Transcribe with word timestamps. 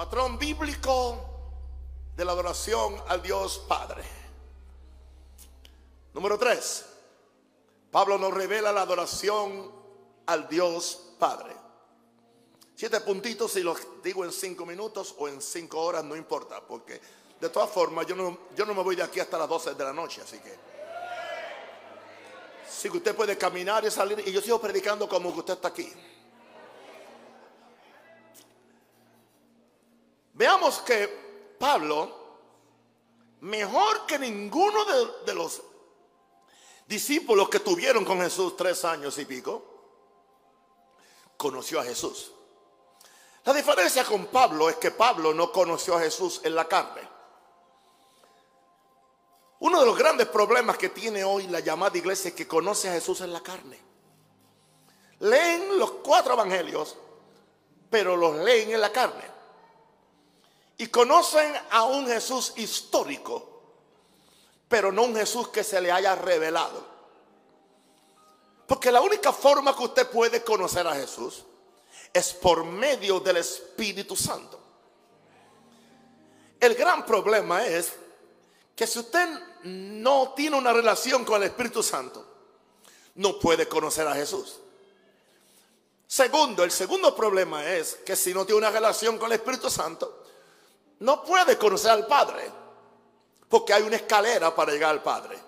Patrón 0.00 0.38
bíblico 0.38 1.18
de 2.16 2.24
la 2.24 2.32
adoración 2.32 3.02
al 3.08 3.20
Dios 3.20 3.58
Padre. 3.68 4.02
Número 6.14 6.38
tres, 6.38 6.86
Pablo 7.90 8.16
nos 8.16 8.32
revela 8.32 8.72
la 8.72 8.80
adoración 8.80 9.70
al 10.24 10.48
Dios 10.48 11.12
Padre. 11.18 11.54
Siete 12.74 13.02
puntitos, 13.02 13.52
si 13.52 13.62
los 13.62 14.02
digo 14.02 14.24
en 14.24 14.32
cinco 14.32 14.64
minutos 14.64 15.14
o 15.18 15.28
en 15.28 15.42
cinco 15.42 15.82
horas, 15.82 16.02
no 16.02 16.16
importa, 16.16 16.66
porque 16.66 16.98
de 17.38 17.50
todas 17.50 17.68
formas 17.68 18.06
yo 18.06 18.16
no, 18.16 18.38
yo 18.56 18.64
no 18.64 18.72
me 18.72 18.82
voy 18.82 18.96
de 18.96 19.02
aquí 19.02 19.20
hasta 19.20 19.36
las 19.36 19.50
12 19.50 19.74
de 19.74 19.84
la 19.84 19.92
noche, 19.92 20.22
así 20.22 20.38
que... 20.38 20.58
Si 22.66 22.88
usted 22.88 23.14
puede 23.14 23.36
caminar 23.36 23.84
y 23.84 23.90
salir, 23.90 24.26
y 24.26 24.32
yo 24.32 24.40
sigo 24.40 24.58
predicando 24.58 25.06
como 25.06 25.30
que 25.34 25.40
usted 25.40 25.52
está 25.52 25.68
aquí. 25.68 25.92
Veamos 30.40 30.78
que 30.78 31.54
Pablo, 31.58 32.10
mejor 33.40 34.06
que 34.06 34.18
ninguno 34.18 34.86
de, 35.26 35.34
los 35.34 35.60
discípulos 36.86 37.50
que 37.50 37.60
tuvieron 37.60 38.06
con 38.06 38.22
Jesús 38.22 38.56
tres 38.56 38.82
años 38.86 39.18
y 39.18 39.26
pico, 39.26 39.62
conoció 41.36 41.78
a 41.78 41.84
Jesús. 41.84 42.32
La 43.44 43.52
diferencia 43.52 44.02
con 44.02 44.28
Pablo 44.28 44.70
es 44.70 44.76
que 44.76 44.90
Pablo 44.90 45.34
no 45.34 45.52
conoció 45.52 45.96
a 45.96 46.00
Jesús 46.00 46.40
en 46.42 46.54
la 46.54 46.66
carne. 46.66 47.06
Uno 49.58 49.78
de 49.80 49.84
los 49.84 49.98
grandes 49.98 50.28
problemas 50.28 50.78
que 50.78 50.88
tiene 50.88 51.22
hoy 51.22 51.48
la 51.48 51.60
llamada 51.60 51.98
iglesia 51.98 52.30
es 52.30 52.34
que 52.34 52.48
conoce 52.48 52.88
a 52.88 52.94
Jesús 52.94 53.20
en 53.20 53.34
la 53.34 53.42
carne. 53.42 53.78
Leen 55.18 55.78
los 55.78 55.90
cuatro 56.02 56.32
evangelios, 56.32 56.96
pero 57.90 58.16
los 58.16 58.36
leen 58.36 58.70
en 58.70 58.80
la 58.80 58.90
carne. 58.90 59.29
Y 60.80 60.86
conocen 60.86 61.52
a 61.72 61.84
un 61.84 62.06
Jesús 62.06 62.54
histórico, 62.56 63.64
pero 64.66 64.90
no 64.90 65.02
un 65.02 65.14
Jesús 65.14 65.48
que 65.48 65.62
se 65.62 65.78
le 65.78 65.92
haya 65.92 66.14
revelado. 66.14 66.82
Porque 68.66 68.90
la 68.90 69.02
única 69.02 69.30
forma 69.30 69.76
que 69.76 69.82
usted 69.82 70.08
puede 70.08 70.42
conocer 70.42 70.86
a 70.86 70.94
Jesús 70.94 71.44
es 72.14 72.32
por 72.32 72.64
medio 72.64 73.20
del 73.20 73.36
Espíritu 73.36 74.16
Santo. 74.16 74.58
El 76.58 76.74
gran 76.76 77.04
problema 77.04 77.66
es 77.66 77.92
que 78.74 78.86
si 78.86 79.00
usted 79.00 79.28
no 79.64 80.32
tiene 80.34 80.56
una 80.56 80.72
relación 80.72 81.26
con 81.26 81.42
el 81.42 81.48
Espíritu 81.48 81.82
Santo, 81.82 82.26
no 83.16 83.38
puede 83.38 83.68
conocer 83.68 84.08
a 84.08 84.14
Jesús. 84.14 84.60
Segundo, 86.06 86.64
el 86.64 86.70
segundo 86.70 87.14
problema 87.14 87.70
es 87.70 87.96
que 87.96 88.16
si 88.16 88.32
no 88.32 88.46
tiene 88.46 88.60
una 88.60 88.70
relación 88.70 89.18
con 89.18 89.26
el 89.26 89.36
Espíritu 89.38 89.68
Santo, 89.68 90.20
no 91.00 91.24
puede 91.24 91.58
conocer 91.58 91.90
al 91.90 92.06
Padre 92.06 92.50
porque 93.48 93.74
hay 93.74 93.82
una 93.82 93.96
escalera 93.96 94.54
para 94.54 94.72
llegar 94.72 94.90
al 94.90 95.02
Padre. 95.02 95.38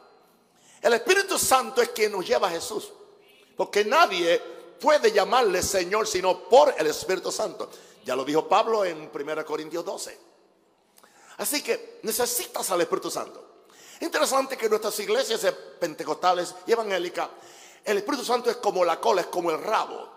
El 0.80 0.94
Espíritu 0.94 1.38
Santo 1.38 1.80
es 1.80 1.90
quien 1.90 2.10
nos 2.10 2.26
lleva 2.26 2.48
a 2.48 2.50
Jesús, 2.50 2.92
porque 3.56 3.84
nadie 3.84 4.42
puede 4.80 5.12
llamarle 5.12 5.62
Señor 5.62 6.08
sino 6.08 6.48
por 6.48 6.74
el 6.76 6.88
Espíritu 6.88 7.30
Santo. 7.30 7.70
Ya 8.04 8.16
lo 8.16 8.24
dijo 8.24 8.48
Pablo 8.48 8.84
en 8.84 9.08
1 9.14 9.44
Corintios 9.46 9.84
12. 9.84 10.18
Así 11.38 11.62
que 11.62 12.00
necesitas 12.02 12.68
al 12.70 12.80
Espíritu 12.80 13.10
Santo. 13.10 13.50
Interesante 14.00 14.56
que 14.56 14.68
nuestras 14.68 14.98
iglesias 14.98 15.40
pentecostales 15.78 16.56
y 16.66 16.72
evangélicas, 16.72 17.28
el 17.84 17.98
Espíritu 17.98 18.24
Santo 18.24 18.50
es 18.50 18.56
como 18.56 18.84
la 18.84 19.00
cola, 19.00 19.20
es 19.20 19.28
como 19.28 19.52
el 19.52 19.62
rabo. 19.62 20.10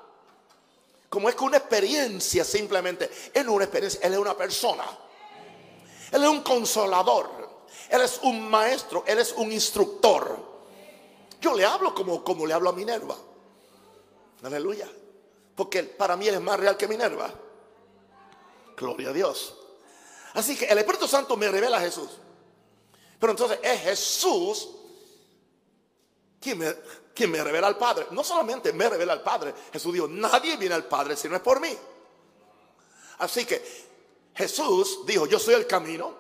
Como 1.08 1.30
es 1.30 1.36
que 1.36 1.44
una 1.44 1.58
experiencia 1.58 2.44
simplemente, 2.44 3.12
es 3.32 3.46
una 3.46 3.66
experiencia, 3.66 4.00
él 4.02 4.14
es 4.14 4.20
una 4.20 4.36
persona. 4.36 4.86
Él 6.12 6.24
es 6.24 6.30
un 6.30 6.42
consolador. 6.42 7.46
Él 7.90 8.02
es 8.02 8.20
un 8.24 8.50
maestro, 8.50 9.04
Él 9.08 9.20
es 9.20 9.34
un 9.34 9.52
instructor. 9.52 10.38
Yo 11.40 11.54
le 11.54 11.66
hablo 11.66 11.94
como, 11.94 12.24
como 12.24 12.46
le 12.46 12.54
hablo 12.54 12.70
a 12.70 12.74
Minerva. 12.74 13.16
Aleluya. 14.44 14.90
Porque 15.56 15.84
para 15.84 16.16
mí 16.16 16.28
Él 16.28 16.36
es 16.36 16.42
más 16.42 16.60
real 16.60 16.78
que 16.78 16.88
Minerva. 16.88 17.34
Gloria 18.76 19.10
a 19.10 19.14
Dios. 19.14 19.56
Así 20.34 20.58
que 20.58 20.66
el 20.66 20.78
Espíritu 20.78 21.08
Santo 21.08 21.38
me 21.38 21.48
revela 21.48 21.78
a 21.78 21.82
Jesús. 21.82 22.10
Pero 23.20 23.32
entonces 23.32 23.60
es 23.64 23.82
Jesús 23.82 24.70
quien 26.40 26.58
me, 26.58 26.76
quien 27.14 27.32
me 27.32 27.44
revela 27.44 27.68
al 27.68 27.78
Padre. 27.78 28.08
No 28.12 28.24
solamente 28.24 28.74
me 28.74 28.90
revela 28.90 29.14
al 29.14 29.24
Padre. 29.24 29.54
Jesús 29.72 29.94
dijo, 29.94 30.08
nadie 30.08 30.58
viene 30.58 30.76
al 30.76 30.86
Padre 30.86 31.16
si 31.16 31.30
no 31.30 31.36
es 31.36 31.42
por 31.42 31.60
mí. 31.60 31.76
Así 33.20 33.46
que 33.46 33.85
Jesús 34.36 35.06
dijo, 35.06 35.26
yo 35.26 35.40
soy 35.40 35.54
el 35.54 35.66
camino, 35.66 36.14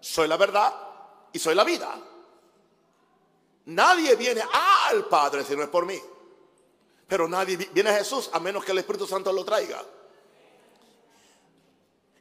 soy 0.00 0.28
la 0.28 0.36
verdad 0.36 0.72
y 1.32 1.38
soy 1.38 1.54
la 1.54 1.64
vida. 1.64 1.98
Nadie 3.66 4.14
viene 4.16 4.42
al 4.88 5.06
Padre 5.06 5.42
si 5.44 5.56
no 5.56 5.62
es 5.62 5.68
por 5.68 5.86
mí. 5.86 6.00
Pero 7.06 7.28
nadie 7.28 7.56
viene 7.56 7.90
a 7.90 7.98
Jesús 7.98 8.30
a 8.32 8.40
menos 8.40 8.64
que 8.64 8.72
el 8.72 8.78
Espíritu 8.78 9.06
Santo 9.06 9.32
lo 9.32 9.44
traiga. 9.44 9.82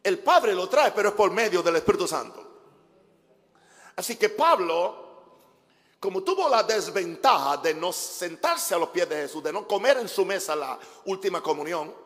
El 0.02 0.20
Padre 0.20 0.54
lo 0.54 0.68
trae, 0.68 0.92
pero 0.92 1.10
es 1.10 1.16
por 1.16 1.32
medio 1.32 1.62
del 1.62 1.78
Espíritu 1.78 2.08
Santo. 2.08 2.52
Así 3.96 4.16
que 4.16 4.30
Pablo, 4.30 5.24
como 6.00 6.24
tuvo 6.24 6.50
la 6.50 6.64
desventaja 6.64 7.58
de 7.58 7.74
no 7.74 7.94
sentarse 7.94 8.76
a 8.76 8.78
los 8.78 8.90
pies 8.90 9.08
de 9.08 9.16
Jesús, 9.16 9.44
de 9.44 9.54
no 9.54 9.68
comer 9.68 9.98
en 9.98 10.10
su 10.10 10.26
mesa 10.26 10.56
la 10.56 10.78
última 11.06 11.42
comunión, 11.42 12.03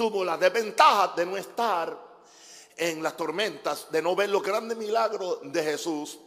tuvo 0.00 0.24
la 0.24 0.38
desventaja 0.38 1.12
de 1.14 1.26
no 1.26 1.36
estar 1.36 1.94
en 2.74 3.02
las 3.02 3.14
tormentas, 3.18 3.88
de 3.90 4.00
no 4.00 4.16
ver 4.16 4.30
los 4.30 4.42
grandes 4.42 4.78
milagros 4.78 5.40
de 5.42 5.62
Jesús, 5.62 6.18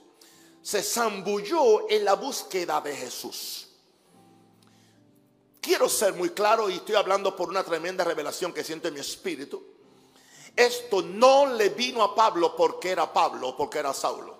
se 0.61 0.84
zambulló 0.84 1.89
en 1.89 2.06
la 2.06 2.13
búsqueda 2.13 2.79
de 2.81 2.95
Jesús. 2.95 3.67
Quiero 5.59 5.89
ser 5.89 6.13
muy 6.13 6.29
claro 6.29 6.69
y 6.69 6.75
estoy 6.75 6.94
hablando 6.94 7.35
por 7.35 7.50
una 7.50 7.63
tremenda 7.63 8.03
revelación 8.03 8.53
que 8.53 8.63
siento 8.63 8.89
en 8.89 8.94
mi 8.94 9.00
espíritu. 9.00 9.63
Esto 10.56 11.01
no 11.01 11.47
le 11.47 11.69
vino 11.69 12.03
a 12.03 12.13
Pablo 12.13 12.56
porque 12.56 12.91
era 12.91 13.12
Pablo, 13.12 13.57
porque 13.57 13.79
era 13.79 13.91
Saulo. 13.91 14.38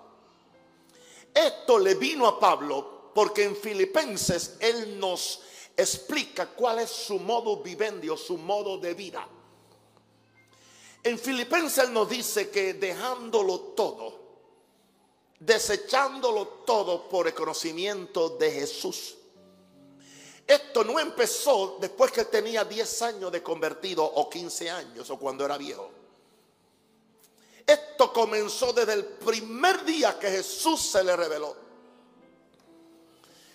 Esto 1.34 1.80
le 1.80 1.96
vino 1.96 2.28
a 2.28 2.38
Pablo 2.38 3.10
porque 3.12 3.42
en 3.42 3.56
Filipenses 3.56 4.58
él 4.60 4.96
nos 5.00 5.40
explica 5.76 6.46
cuál 6.46 6.80
es 6.80 6.90
su 6.90 7.18
modo 7.18 7.62
vivendi 7.62 8.08
su 8.16 8.36
modo 8.38 8.78
de 8.78 8.94
vida. 8.94 9.26
En 11.02 11.18
Filipenses 11.18 11.90
nos 11.90 12.08
dice 12.08 12.50
que 12.50 12.74
dejándolo 12.74 13.60
todo, 13.76 14.20
desechándolo 15.38 16.46
todo 16.66 17.08
por 17.08 17.26
el 17.26 17.34
conocimiento 17.34 18.30
de 18.30 18.50
Jesús. 18.50 19.16
Esto 20.46 20.84
no 20.84 20.98
empezó 20.98 21.78
después 21.80 22.12
que 22.12 22.24
tenía 22.24 22.64
10 22.64 23.02
años 23.02 23.32
de 23.32 23.42
convertido 23.42 24.04
o 24.04 24.28
15 24.28 24.70
años 24.70 25.10
o 25.10 25.18
cuando 25.18 25.44
era 25.44 25.56
viejo. 25.56 25.90
Esto 27.66 28.12
comenzó 28.12 28.72
desde 28.72 28.92
el 28.92 29.04
primer 29.04 29.84
día 29.84 30.18
que 30.18 30.30
Jesús 30.30 30.80
se 30.80 31.02
le 31.02 31.16
reveló. 31.16 31.63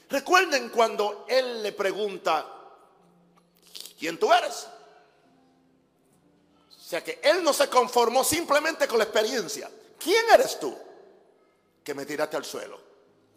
Recuerden 0.10 0.70
cuando 0.70 1.26
Él 1.28 1.62
le 1.62 1.72
pregunta, 1.72 2.46
¿quién 3.98 4.18
tú 4.18 4.32
eres? 4.34 4.68
O 6.90 6.92
sea 6.92 7.04
que 7.04 7.20
él 7.22 7.44
no 7.44 7.54
se 7.54 7.70
conformó 7.70 8.24
simplemente 8.24 8.88
con 8.88 8.98
la 8.98 9.04
experiencia. 9.04 9.70
¿Quién 10.00 10.26
eres 10.34 10.60
tú 10.60 10.76
que 11.84 11.94
me 11.94 12.04
tiraste 12.04 12.36
al 12.36 12.44
suelo? 12.44 12.80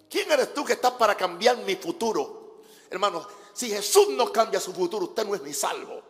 ¿Quién 0.08 0.32
eres 0.32 0.54
tú 0.54 0.64
que 0.64 0.72
estás 0.72 0.92
para 0.92 1.14
cambiar 1.14 1.58
mi 1.58 1.76
futuro? 1.76 2.62
Hermanos, 2.88 3.26
si 3.52 3.68
Jesús 3.68 4.08
no 4.08 4.32
cambia 4.32 4.58
su 4.58 4.72
futuro, 4.72 5.04
usted 5.04 5.26
no 5.26 5.34
es 5.34 5.42
ni 5.42 5.52
salvo. 5.52 6.02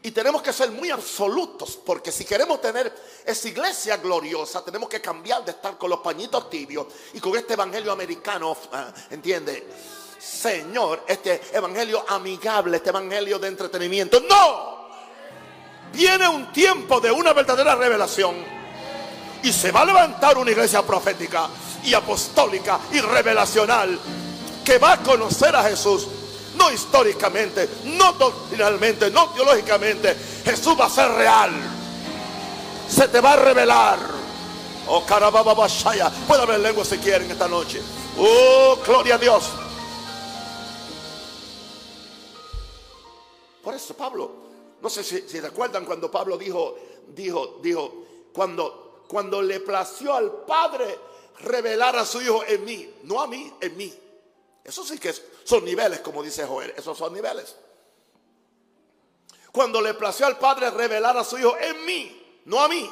Y 0.00 0.12
tenemos 0.12 0.42
que 0.42 0.52
ser 0.52 0.70
muy 0.70 0.90
absolutos, 0.90 1.76
porque 1.84 2.12
si 2.12 2.24
queremos 2.24 2.60
tener 2.60 2.94
esa 3.24 3.48
iglesia 3.48 3.96
gloriosa, 3.96 4.64
tenemos 4.64 4.88
que 4.88 5.00
cambiar 5.00 5.44
de 5.44 5.50
estar 5.50 5.76
con 5.76 5.90
los 5.90 5.98
pañitos 6.00 6.48
tibios 6.48 6.86
y 7.14 7.20
con 7.20 7.36
este 7.36 7.54
evangelio 7.54 7.90
americano, 7.90 8.56
ah, 8.72 8.92
¿entiende? 9.10 9.66
Señor, 10.18 11.04
este 11.06 11.40
evangelio 11.52 12.04
amigable, 12.08 12.76
este 12.76 12.90
evangelio 12.90 13.40
de 13.40 13.48
entretenimiento. 13.48 14.20
No, 14.20 14.88
viene 15.92 16.28
un 16.28 16.52
tiempo 16.52 17.00
de 17.00 17.10
una 17.10 17.32
verdadera 17.32 17.74
revelación 17.74 18.36
y 19.42 19.52
se 19.52 19.72
va 19.72 19.80
a 19.80 19.84
levantar 19.84 20.38
una 20.38 20.50
iglesia 20.52 20.82
profética 20.82 21.48
y 21.82 21.94
apostólica 21.94 22.78
y 22.92 23.00
revelacional 23.00 23.98
que 24.64 24.78
va 24.78 24.92
a 24.92 25.02
conocer 25.02 25.56
a 25.56 25.64
Jesús 25.64 26.06
no 26.58 26.70
históricamente, 26.70 27.68
no 27.84 28.12
doctrinalmente, 28.12 29.10
no 29.10 29.30
teológicamente. 29.30 30.14
Jesús 30.44 30.78
va 30.78 30.86
a 30.86 30.90
ser 30.90 31.10
real. 31.12 31.52
Se 32.88 33.08
te 33.08 33.20
va 33.20 33.34
a 33.34 33.36
revelar. 33.36 33.98
Oh, 34.88 35.04
carababashaya. 35.04 36.10
Puede 36.26 36.42
haber 36.42 36.60
lengua 36.60 36.84
si 36.84 36.98
quieren 36.98 37.30
esta 37.30 37.46
noche. 37.46 37.80
Oh, 38.18 38.78
gloria 38.84 39.14
a 39.14 39.18
Dios. 39.18 39.44
Por 43.62 43.74
eso 43.74 43.94
Pablo 43.94 44.32
No 44.80 44.88
sé 44.88 45.04
si, 45.04 45.28
si 45.28 45.40
recuerdan 45.40 45.84
cuando 45.84 46.10
Pablo 46.10 46.38
dijo, 46.38 46.76
dijo, 47.08 47.58
dijo, 47.62 48.06
cuando, 48.32 49.04
cuando 49.08 49.42
le 49.42 49.60
plació 49.60 50.14
al 50.14 50.30
Padre 50.46 50.98
revelar 51.40 51.96
a 51.96 52.06
su 52.06 52.20
Hijo 52.22 52.42
en 52.46 52.64
mí, 52.64 52.94
no 53.04 53.20
a 53.20 53.26
mí, 53.26 53.52
en 53.60 53.76
mí. 53.76 53.92
Eso 54.64 54.84
sí 54.84 54.98
que 54.98 55.12
son 55.48 55.64
niveles, 55.64 56.00
como 56.00 56.22
dice 56.22 56.44
Joel, 56.44 56.74
esos 56.76 56.98
son 56.98 57.14
niveles. 57.14 57.56
Cuando 59.50 59.80
le 59.80 59.94
plació 59.94 60.26
al 60.26 60.38
Padre 60.38 60.70
revelar 60.70 61.16
a 61.16 61.24
su 61.24 61.38
Hijo 61.38 61.56
en 61.58 61.86
mí, 61.86 62.42
no 62.44 62.60
a 62.60 62.68
mí. 62.68 62.90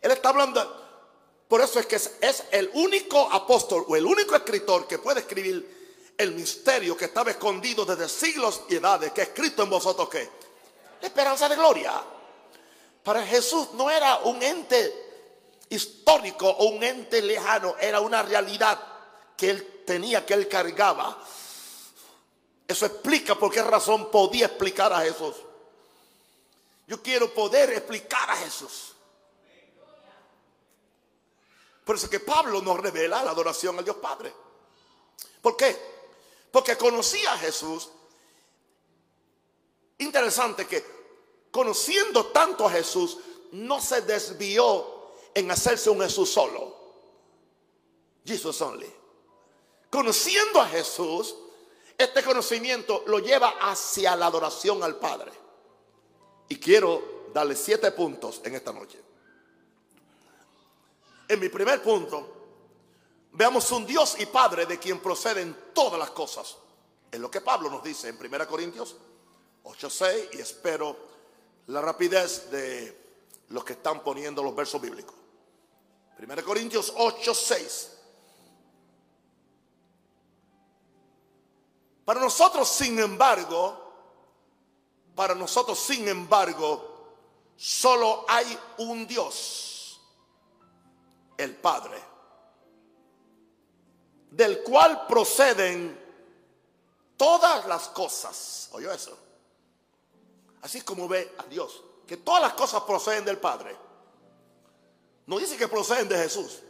Él 0.00 0.10
está 0.10 0.30
hablando, 0.30 0.60
por 1.46 1.60
eso 1.60 1.78
es 1.78 1.86
que 1.86 1.96
es, 1.96 2.16
es 2.20 2.44
el 2.50 2.68
único 2.74 3.32
apóstol 3.32 3.84
o 3.86 3.94
el 3.94 4.04
único 4.04 4.34
escritor 4.34 4.88
que 4.88 4.98
puede 4.98 5.20
escribir 5.20 6.14
el 6.18 6.32
misterio 6.32 6.96
que 6.96 7.04
estaba 7.04 7.30
escondido 7.30 7.84
desde 7.84 8.08
siglos 8.08 8.62
y 8.68 8.74
edades, 8.74 9.12
que 9.12 9.22
escrito 9.22 9.62
en 9.62 9.70
vosotros 9.70 10.08
que 10.08 10.28
la 11.00 11.06
esperanza 11.06 11.48
de 11.48 11.54
gloria. 11.54 11.92
Para 13.04 13.24
Jesús 13.24 13.68
no 13.74 13.88
era 13.88 14.18
un 14.24 14.42
ente 14.42 15.62
histórico 15.68 16.48
o 16.48 16.70
un 16.70 16.82
ente 16.82 17.22
lejano, 17.22 17.76
era 17.80 18.00
una 18.00 18.20
realidad 18.22 18.80
que 19.36 19.50
él 19.50 19.77
tenía, 19.88 20.24
que 20.26 20.34
él 20.34 20.46
cargaba. 20.46 21.18
Eso 22.68 22.84
explica 22.84 23.34
por 23.34 23.50
qué 23.50 23.62
razón 23.62 24.10
podía 24.10 24.46
explicar 24.46 24.92
a 24.92 25.00
Jesús. 25.00 25.34
Yo 26.86 27.02
quiero 27.02 27.32
poder 27.32 27.72
explicar 27.72 28.30
a 28.30 28.36
Jesús. 28.36 28.92
Por 31.84 31.96
eso 31.96 32.10
que 32.10 32.20
Pablo 32.20 32.60
nos 32.60 32.78
revela 32.78 33.22
la 33.22 33.30
adoración 33.30 33.78
al 33.78 33.84
Dios 33.84 33.96
Padre. 33.96 34.30
¿Por 35.40 35.56
qué? 35.56 35.74
Porque 36.52 36.76
conocía 36.76 37.32
a 37.32 37.38
Jesús. 37.38 37.88
Interesante 39.96 40.66
que 40.66 40.84
conociendo 41.50 42.26
tanto 42.26 42.66
a 42.66 42.70
Jesús, 42.70 43.16
no 43.52 43.80
se 43.80 44.02
desvió 44.02 45.14
en 45.34 45.50
hacerse 45.50 45.88
un 45.88 46.00
Jesús 46.02 46.30
solo. 46.30 46.76
Jesus 48.26 48.60
only. 48.60 48.97
Conociendo 49.90 50.60
a 50.60 50.68
Jesús, 50.68 51.34
este 51.96 52.22
conocimiento 52.22 53.04
lo 53.06 53.18
lleva 53.18 53.54
hacia 53.60 54.14
la 54.16 54.26
adoración 54.26 54.82
al 54.82 54.96
Padre. 54.96 55.32
Y 56.48 56.56
quiero 56.56 57.30
darle 57.32 57.56
siete 57.56 57.90
puntos 57.92 58.40
en 58.44 58.54
esta 58.54 58.72
noche. 58.72 59.00
En 61.28 61.40
mi 61.40 61.48
primer 61.48 61.82
punto, 61.82 62.38
Veamos 63.38 63.70
un 63.70 63.86
Dios 63.86 64.16
y 64.18 64.26
Padre 64.26 64.66
de 64.66 64.78
quien 64.78 64.98
proceden 65.00 65.56
todas 65.72 65.98
las 65.98 66.10
cosas. 66.10 66.56
Es 67.10 67.20
lo 67.20 67.30
que 67.30 67.40
Pablo 67.40 67.70
nos 67.70 67.82
dice 67.84 68.08
en 68.08 68.18
1 68.18 68.48
Corintios 68.48 68.96
8:6 69.62 70.30
y 70.32 70.40
espero 70.40 70.96
la 71.68 71.80
rapidez 71.80 72.50
de 72.50 72.96
los 73.50 73.64
que 73.64 73.74
están 73.74 74.02
poniendo 74.02 74.42
los 74.42 74.56
versos 74.56 74.80
bíblicos. 74.80 75.14
1 76.18 76.44
Corintios 76.44 76.92
8:6. 76.96 77.97
Para 82.08 82.20
nosotros, 82.20 82.66
sin 82.66 82.98
embargo, 82.98 83.76
para 85.14 85.34
nosotros, 85.34 85.78
sin 85.78 86.08
embargo, 86.08 87.12
solo 87.54 88.24
hay 88.26 88.58
un 88.78 89.06
Dios, 89.06 90.00
el 91.36 91.54
Padre 91.56 92.02
del 94.30 94.62
cual 94.62 95.06
proceden 95.06 96.00
todas 97.18 97.66
las 97.66 97.88
cosas. 97.88 98.70
¿Oyó 98.72 98.90
eso? 98.90 99.14
Así 100.62 100.80
como 100.80 101.08
ve 101.08 101.34
a 101.36 101.42
Dios, 101.42 101.84
que 102.06 102.16
todas 102.16 102.40
las 102.40 102.54
cosas 102.54 102.84
proceden 102.84 103.26
del 103.26 103.36
Padre. 103.36 103.76
No 105.26 105.38
dice 105.38 105.58
que 105.58 105.68
proceden 105.68 106.08
de 106.08 106.16
Jesús, 106.16 106.60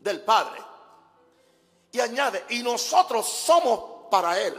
del 0.00 0.22
Padre. 0.24 0.60
Y 1.92 2.00
añade, 2.00 2.44
y 2.48 2.64
nosotros 2.64 3.28
somos 3.28 3.93
para 4.14 4.40
Él. 4.40 4.54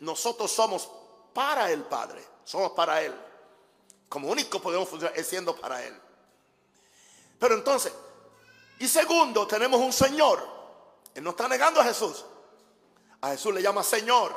Nosotros 0.00 0.50
somos 0.50 0.90
para 1.32 1.70
el 1.70 1.84
Padre, 1.84 2.20
somos 2.44 2.72
para 2.72 3.00
Él. 3.00 3.14
Como 4.08 4.28
único 4.28 4.60
podemos 4.60 4.88
funcionar 4.88 5.22
siendo 5.22 5.54
para 5.54 5.86
Él. 5.86 5.96
Pero 7.38 7.54
entonces, 7.54 7.92
y 8.80 8.88
segundo, 8.88 9.46
tenemos 9.46 9.80
un 9.80 9.92
Señor 9.92 10.58
él 11.14 11.24
no 11.24 11.30
está 11.30 11.48
negando 11.48 11.80
a 11.80 11.84
Jesús. 11.84 12.24
A 13.20 13.30
Jesús 13.30 13.54
le 13.54 13.62
llama 13.62 13.82
Señor. 13.82 14.34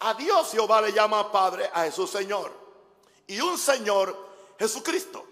A 0.00 0.14
Dios 0.14 0.50
Jehová 0.50 0.82
le 0.82 0.92
llama 0.92 1.32
Padre, 1.32 1.70
a 1.72 1.84
Jesús 1.84 2.10
Señor. 2.10 2.52
Y 3.26 3.40
un 3.40 3.56
Señor, 3.56 4.14
Jesucristo. 4.58 5.24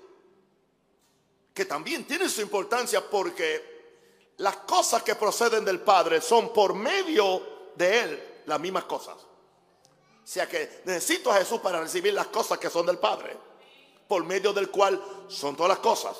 Que 1.52 1.64
también 1.64 2.06
tiene 2.06 2.28
su 2.28 2.40
importancia 2.40 3.08
porque 3.08 3.73
las 4.38 4.56
cosas 4.58 5.02
que 5.02 5.14
proceden 5.14 5.64
del 5.64 5.80
Padre 5.80 6.20
son 6.20 6.52
por 6.52 6.74
medio 6.74 7.70
de 7.76 8.00
Él 8.00 8.42
las 8.46 8.60
mismas 8.60 8.84
cosas. 8.84 9.16
O 9.16 10.26
sea 10.26 10.48
que 10.48 10.82
necesito 10.84 11.30
a 11.30 11.36
Jesús 11.36 11.60
para 11.60 11.80
recibir 11.80 12.14
las 12.14 12.28
cosas 12.28 12.58
que 12.58 12.70
son 12.70 12.86
del 12.86 12.98
Padre. 12.98 13.36
Por 14.08 14.24
medio 14.24 14.52
del 14.52 14.70
cual 14.70 15.02
son 15.28 15.56
todas 15.56 15.70
las 15.70 15.78
cosas. 15.78 16.16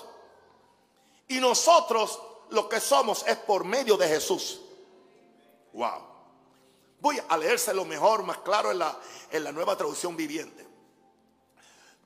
Y 1.29 1.39
nosotros 1.39 2.21
lo 2.51 2.69
que 2.69 2.81
somos 2.81 3.25
es 3.27 3.37
por 3.37 3.65
medio 3.65 3.97
de 3.97 4.09
Jesús. 4.09 4.61
Wow. 5.73 6.15
Voy 7.01 7.21
a 7.29 7.37
leérselo 7.37 7.85
mejor, 7.85 8.23
más 8.23 8.39
claro 8.39 8.71
en 8.71 8.79
la, 8.79 8.99
en 9.31 9.45
la 9.45 9.53
nueva 9.53 9.77
traducción 9.77 10.17
viviente. 10.17 10.67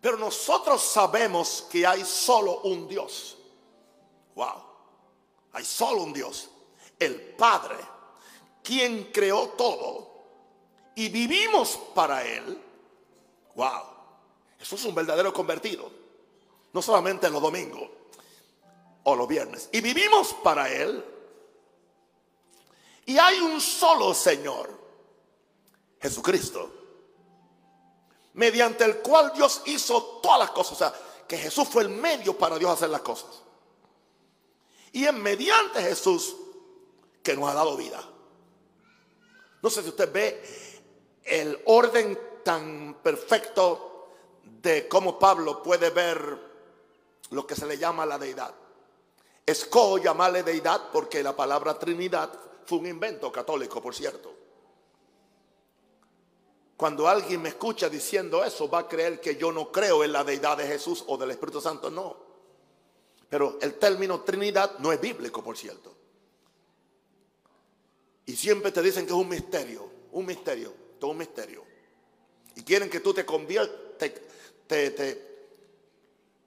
Pero 0.01 0.17
nosotros 0.17 0.83
sabemos 0.83 1.67
que 1.71 1.87
hay 1.87 2.05
solo 2.05 2.61
un 2.61 2.89
Dios. 2.89 3.37
Wow. 4.35 4.68
Hay 5.59 5.65
solo 5.65 6.05
un 6.05 6.13
Dios. 6.13 6.49
El 7.01 7.21
Padre, 7.21 7.77
quien 8.63 9.11
creó 9.13 9.49
todo. 9.49 10.09
Y 10.95 11.09
vivimos 11.09 11.77
para 11.97 12.25
Él. 12.25 12.63
Wow. 13.57 13.83
Eso 14.61 14.77
es 14.77 14.85
un 14.85 14.95
verdadero 14.95 15.33
convertido. 15.33 15.91
No 16.73 16.81
solamente 16.81 17.27
en 17.27 17.33
los 17.33 17.43
domingos 17.43 17.91
o 19.03 19.17
los 19.17 19.27
viernes. 19.27 19.69
Y 19.73 19.81
vivimos 19.81 20.33
para 20.45 20.73
Él. 20.73 21.05
Y 23.07 23.19
hay 23.19 23.41
un 23.41 23.61
solo 23.61 24.15
Señor, 24.15 24.71
Jesucristo, 26.01 26.71
mediante 28.35 28.85
el 28.85 28.99
cual 28.99 29.33
Dios 29.35 29.63
hizo 29.67 30.21
todas 30.23 30.39
las 30.39 30.51
cosas. 30.53 30.73
O 30.73 30.77
sea, 30.77 30.95
que 31.27 31.37
Jesús 31.37 31.67
fue 31.67 31.83
el 31.83 31.89
medio 31.89 32.39
para 32.39 32.57
Dios 32.61 32.71
hacer 32.71 32.91
las 32.91 33.01
cosas. 33.01 33.48
Y 34.93 35.05
es 35.05 35.13
mediante 35.13 35.83
Jesús 35.83 36.37
que 37.23 37.37
nos 37.37 37.51
ha 37.51 37.55
dado 37.55 37.77
vida. 37.77 38.03
No 39.63 39.71
sé 39.71 39.83
si 39.83 39.89
usted 39.89 40.13
ve 40.13 40.43
el 41.25 41.61
orden 41.67 42.19
tan 42.45 42.95
perfecto 43.03 44.09
de 44.63 44.89
cómo 44.89 45.19
Pablo 45.19 45.63
puede 45.63 45.91
ver 45.91 46.39
lo 47.31 47.47
que 47.47 47.55
se 47.55 47.67
le 47.67 47.77
llama 47.77 48.07
la 48.07 48.19
deidad. 48.19 48.55
Escojo 49.45 49.99
llamarle 49.99 50.43
deidad 50.43 50.91
porque 50.93 51.23
la 51.23 51.35
palabra 51.35 51.79
Trinidad 51.79 52.31
fue 52.65 52.79
un 52.79 52.87
invento 52.87 53.33
católico, 53.33 53.81
por 53.81 53.95
cierto. 53.95 54.35
Cuando 56.77 57.09
alguien 57.09 57.43
me 57.43 57.49
escucha 57.49 57.89
diciendo 57.89 58.45
eso, 58.45 58.71
va 58.71 58.81
a 58.81 58.89
creer 58.89 59.21
que 59.21 59.37
yo 59.37 59.51
no 59.51 59.73
creo 59.73 60.05
en 60.05 60.13
la 60.13 60.23
deidad 60.23 60.57
de 60.57 60.67
Jesús 60.67 61.05
o 61.09 61.17
del 61.17 61.33
Espíritu 61.33 61.61
Santo. 61.61 61.91
No. 61.91 62.28
Pero 63.29 63.59
el 63.61 63.75
término 63.75 64.21
Trinidad 64.21 64.79
no 64.79 64.93
es 64.93 65.01
bíblico, 65.01 65.43
por 65.43 65.57
cierto. 65.57 65.95
Y 68.27 68.37
siempre 68.37 68.73
te 68.73 68.83
dicen 68.83 69.07
que 69.07 69.13
es 69.13 69.19
un 69.19 69.29
misterio, 69.29 69.91
un 70.13 70.27
misterio, 70.27 70.73
todo 70.99 71.11
un 71.11 71.19
misterio. 71.19 71.65
Y 72.57 72.63
quieren 72.63 72.89
que 72.91 73.01
tú 73.01 73.13
te 73.13 73.25
conviertas, 73.25 74.11
te, 74.67 74.91
te, 74.91 75.29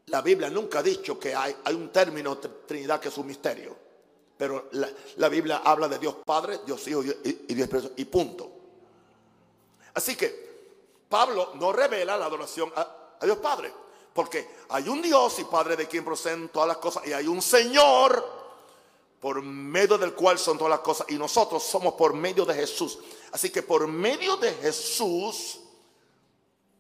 la 0.08 0.22
Biblia 0.22 0.50
nunca 0.50 0.80
ha 0.80 0.84
dicho 0.84 1.20
que 1.20 1.34
hay, 1.36 1.56
un 1.74 1.92
término 1.92 2.38
Trinidad 2.38 3.00
que 3.00 3.10
es 3.10 3.18
un 3.18 3.28
misterio. 3.28 3.76
Pero 4.38 4.70
la, 4.72 5.30
Biblia 5.30 5.62
habla 5.64 5.88
de 5.88 6.00
Dios 6.00 6.16
Padre, 6.26 6.60
Dios 6.66 6.88
Hijo 6.88 7.04
y, 7.04 7.54
Dios 7.54 7.70
Espíritu 7.70 7.94
y 7.96 8.06
punto. 8.06 8.52
Así 9.94 10.16
que 10.16 10.52
Pablo 11.08 11.52
no 11.56 11.72
revela 11.72 12.18
la 12.18 12.26
adoración 12.26 12.72
a 12.76 13.20
Dios 13.24 13.38
Padre. 13.38 13.72
Porque 14.14 14.56
hay 14.70 14.90
un 14.90 15.02
Dios 15.02 15.40
y 15.40 15.46
Padre 15.46 15.76
de 15.76 15.88
quien 15.88 16.04
proceden 16.04 16.50
todas 16.50 16.68
las 16.68 16.78
cosas. 16.78 17.08
Y 17.08 17.14
hay 17.14 17.28
un 17.28 17.42
Señor 17.42 18.42
por 19.20 19.42
medio 19.42 19.98
del 19.98 20.14
cual 20.14 20.38
son 20.38 20.58
todas 20.58 20.72
las 20.72 20.80
cosas. 20.80 21.08
Y 21.10 21.16
nosotros 21.16 21.64
somos 21.64 21.94
por 21.94 22.14
medio 22.14 22.46
de 22.46 22.54
Jesús. 22.56 23.00
Así 23.32 23.50
que 23.50 23.62
por 23.62 23.88
medio 23.88 24.36
de 24.38 24.52
Jesús 24.56 25.60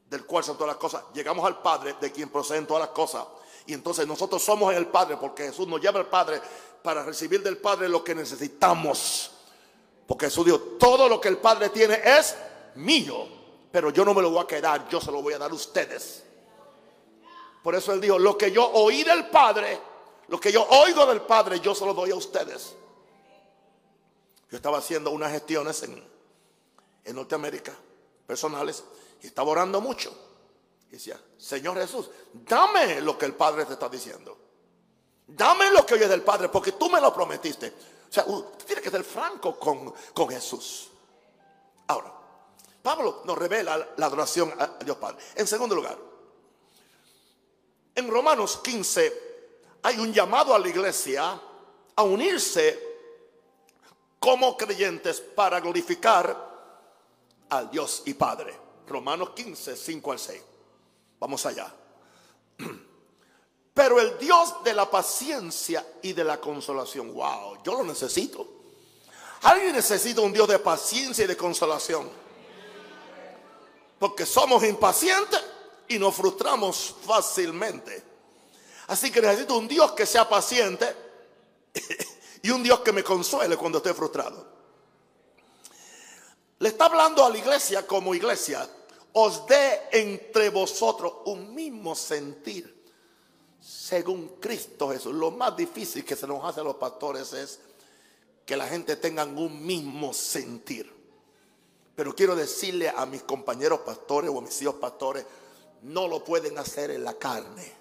del 0.09 0.25
cual 0.25 0.43
son 0.43 0.57
todas 0.57 0.73
las 0.73 0.77
cosas, 0.77 1.03
llegamos 1.13 1.45
al 1.45 1.61
Padre 1.61 1.95
de 2.01 2.11
quien 2.11 2.27
proceden 2.29 2.67
todas 2.67 2.81
las 2.81 2.89
cosas. 2.89 3.25
Y 3.65 3.73
entonces 3.73 4.05
nosotros 4.05 4.43
somos 4.43 4.73
el 4.73 4.87
Padre 4.87 5.15
porque 5.15 5.43
Jesús 5.43 5.67
nos 5.67 5.79
lleva 5.79 5.99
al 5.99 6.07
Padre 6.07 6.41
para 6.83 7.03
recibir 7.03 7.41
del 7.41 7.57
Padre 7.57 7.87
lo 7.87 8.03
que 8.03 8.13
necesitamos. 8.13 9.31
Porque 10.05 10.25
Jesús 10.25 10.45
dijo, 10.45 10.59
todo 10.77 11.07
lo 11.07 11.21
que 11.21 11.29
el 11.29 11.37
Padre 11.37 11.69
tiene 11.69 12.01
es 12.03 12.35
mío. 12.75 13.39
pero 13.71 13.89
yo 13.89 14.03
no 14.03 14.13
me 14.13 14.21
lo 14.21 14.31
voy 14.31 14.43
a 14.43 14.47
quedar, 14.47 14.89
yo 14.89 14.99
se 14.99 15.11
lo 15.11 15.21
voy 15.21 15.33
a 15.33 15.37
dar 15.37 15.51
a 15.51 15.53
ustedes. 15.53 16.23
Por 17.63 17.75
eso 17.75 17.93
él 17.93 18.01
dijo, 18.01 18.17
lo 18.17 18.37
que 18.37 18.51
yo 18.51 18.69
oí 18.71 19.03
del 19.03 19.29
Padre, 19.29 19.79
lo 20.27 20.39
que 20.39 20.51
yo 20.51 20.63
oigo 20.63 21.05
del 21.05 21.21
Padre, 21.21 21.59
yo 21.59 21.75
se 21.75 21.85
lo 21.85 21.93
doy 21.93 22.11
a 22.11 22.15
ustedes. 22.15 22.75
Yo 24.49 24.57
estaba 24.57 24.79
haciendo 24.79 25.11
unas 25.11 25.31
gestiones 25.31 25.83
en, 25.83 26.03
en 27.03 27.15
Norteamérica, 27.15 27.73
personales, 28.25 28.83
y 29.21 29.27
estaba 29.27 29.51
orando 29.51 29.79
mucho. 29.79 30.13
Y 30.89 30.93
decía, 30.93 31.19
Señor 31.37 31.77
Jesús, 31.77 32.09
dame 32.33 33.01
lo 33.01 33.17
que 33.17 33.25
el 33.25 33.33
Padre 33.33 33.65
te 33.65 33.73
está 33.73 33.87
diciendo. 33.87 34.37
Dame 35.27 35.71
lo 35.71 35.85
que 35.85 35.93
oye 35.93 36.07
del 36.07 36.23
Padre, 36.23 36.49
porque 36.49 36.73
tú 36.73 36.89
me 36.89 36.99
lo 36.99 37.13
prometiste. 37.13 37.73
O 38.09 38.13
sea, 38.13 38.25
usted 38.25 38.65
tiene 38.65 38.81
que 38.81 38.89
ser 38.89 39.03
franco 39.03 39.57
con, 39.57 39.93
con 40.13 40.27
Jesús. 40.27 40.89
Ahora, 41.87 42.11
Pablo 42.81 43.21
nos 43.23 43.37
revela 43.37 43.93
la 43.95 44.05
adoración 44.05 44.53
a 44.59 44.83
Dios 44.83 44.97
Padre. 44.97 45.23
En 45.35 45.47
segundo 45.47 45.75
lugar, 45.75 45.97
en 48.01 48.09
Romanos 48.09 48.59
15 48.63 49.31
hay 49.83 49.99
un 49.99 50.11
llamado 50.11 50.53
a 50.53 50.59
la 50.59 50.67
iglesia 50.67 51.39
a 51.95 52.03
unirse 52.03 52.91
como 54.19 54.57
creyentes 54.57 55.21
para 55.21 55.59
glorificar 55.59 56.49
al 57.49 57.71
Dios 57.71 58.03
y 58.05 58.13
Padre. 58.13 58.55
Romanos 58.87 59.31
15, 59.35 59.75
5 59.75 60.11
al 60.11 60.19
6. 60.19 60.41
Vamos 61.19 61.45
allá. 61.45 61.73
Pero 63.73 63.99
el 63.99 64.17
Dios 64.17 64.63
de 64.63 64.73
la 64.73 64.89
paciencia 64.89 65.85
y 66.01 66.13
de 66.13 66.23
la 66.23 66.39
consolación, 66.39 67.13
wow, 67.13 67.63
yo 67.63 67.73
lo 67.73 67.83
necesito. 67.83 68.47
Alguien 69.43 69.73
necesita 69.73 70.21
un 70.21 70.33
Dios 70.33 70.47
de 70.47 70.59
paciencia 70.59 71.23
y 71.23 71.27
de 71.27 71.37
consolación. 71.37 72.09
Porque 73.97 74.25
somos 74.25 74.63
impacientes 74.63 75.50
y 75.91 75.99
nos 75.99 76.15
frustramos 76.15 76.95
fácilmente. 77.05 78.03
Así 78.87 79.11
que 79.11 79.21
necesito 79.21 79.57
un 79.57 79.67
Dios 79.67 79.91
que 79.91 80.05
sea 80.05 80.27
paciente 80.27 80.95
y 82.41 82.49
un 82.49 82.63
Dios 82.63 82.79
que 82.79 82.91
me 82.91 83.03
consuele 83.03 83.57
cuando 83.57 83.79
esté 83.79 83.93
frustrado. 83.93 84.45
Le 86.59 86.69
está 86.69 86.85
hablando 86.85 87.25
a 87.25 87.29
la 87.29 87.37
iglesia 87.37 87.85
como 87.85 88.15
iglesia. 88.15 88.67
Os 89.13 89.45
dé 89.47 89.81
entre 89.91 90.49
vosotros 90.49 91.13
un 91.25 91.53
mismo 91.53 91.95
sentir 91.95 92.81
según 93.59 94.37
Cristo 94.39 94.89
Jesús. 94.89 95.13
Lo 95.13 95.31
más 95.31 95.55
difícil 95.57 96.05
que 96.05 96.15
se 96.15 96.27
nos 96.27 96.43
hace 96.45 96.61
a 96.61 96.63
los 96.63 96.75
pastores 96.75 97.33
es 97.33 97.59
que 98.45 98.55
la 98.55 98.67
gente 98.67 98.95
tenga 98.95 99.23
un 99.25 99.65
mismo 99.65 100.13
sentir. 100.13 100.91
Pero 101.95 102.15
quiero 102.15 102.35
decirle 102.35 102.89
a 102.89 103.05
mis 103.05 103.23
compañeros 103.23 103.81
pastores 103.81 104.29
o 104.29 104.39
a 104.39 104.41
mis 104.41 104.61
hijos 104.61 104.75
pastores, 104.75 105.25
no 105.83 106.07
lo 106.07 106.23
pueden 106.23 106.57
hacer 106.57 106.91
en 106.91 107.03
la 107.03 107.13
carne. 107.15 107.71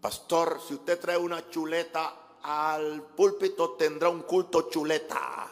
Pastor, 0.00 0.60
si 0.66 0.74
usted 0.74 0.98
trae 0.98 1.16
una 1.16 1.48
chuleta 1.48 2.38
al 2.42 3.02
púlpito, 3.02 3.70
tendrá 3.72 4.08
un 4.08 4.22
culto 4.22 4.68
chuleta. 4.68 5.48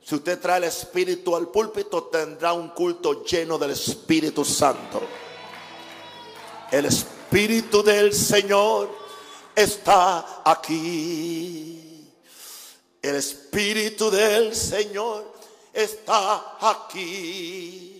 Si 0.00 0.14
usted 0.14 0.40
trae 0.40 0.58
el 0.58 0.64
Espíritu 0.64 1.34
al 1.36 1.48
púlpito, 1.48 2.04
tendrá 2.04 2.52
un 2.52 2.68
culto 2.68 3.24
lleno 3.24 3.58
del 3.58 3.72
Espíritu 3.72 4.44
Santo. 4.44 5.02
El 6.70 6.86
Espíritu 6.86 7.82
del 7.82 8.14
Señor 8.14 8.88
está 9.54 10.42
aquí. 10.44 12.08
El 13.02 13.16
Espíritu 13.16 14.10
del 14.10 14.54
Señor 14.54 15.32
está 15.72 16.56
aquí. 16.60 17.97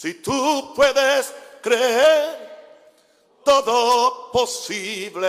Si 0.00 0.14
tú 0.14 0.72
puedes 0.74 1.30
creer, 1.60 2.38
todo 3.44 4.30
posible, 4.32 5.28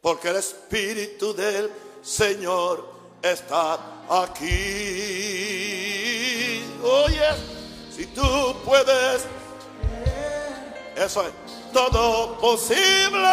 porque 0.00 0.28
el 0.28 0.36
Espíritu 0.36 1.34
del 1.34 1.68
Señor 2.02 2.88
está 3.20 3.80
aquí. 4.08 4.44
Oye, 6.84 7.30
si 7.90 8.06
tú 8.06 8.54
puedes, 8.64 9.24
eso 10.94 11.26
es, 11.26 11.32
todo 11.72 12.38
posible, 12.38 13.28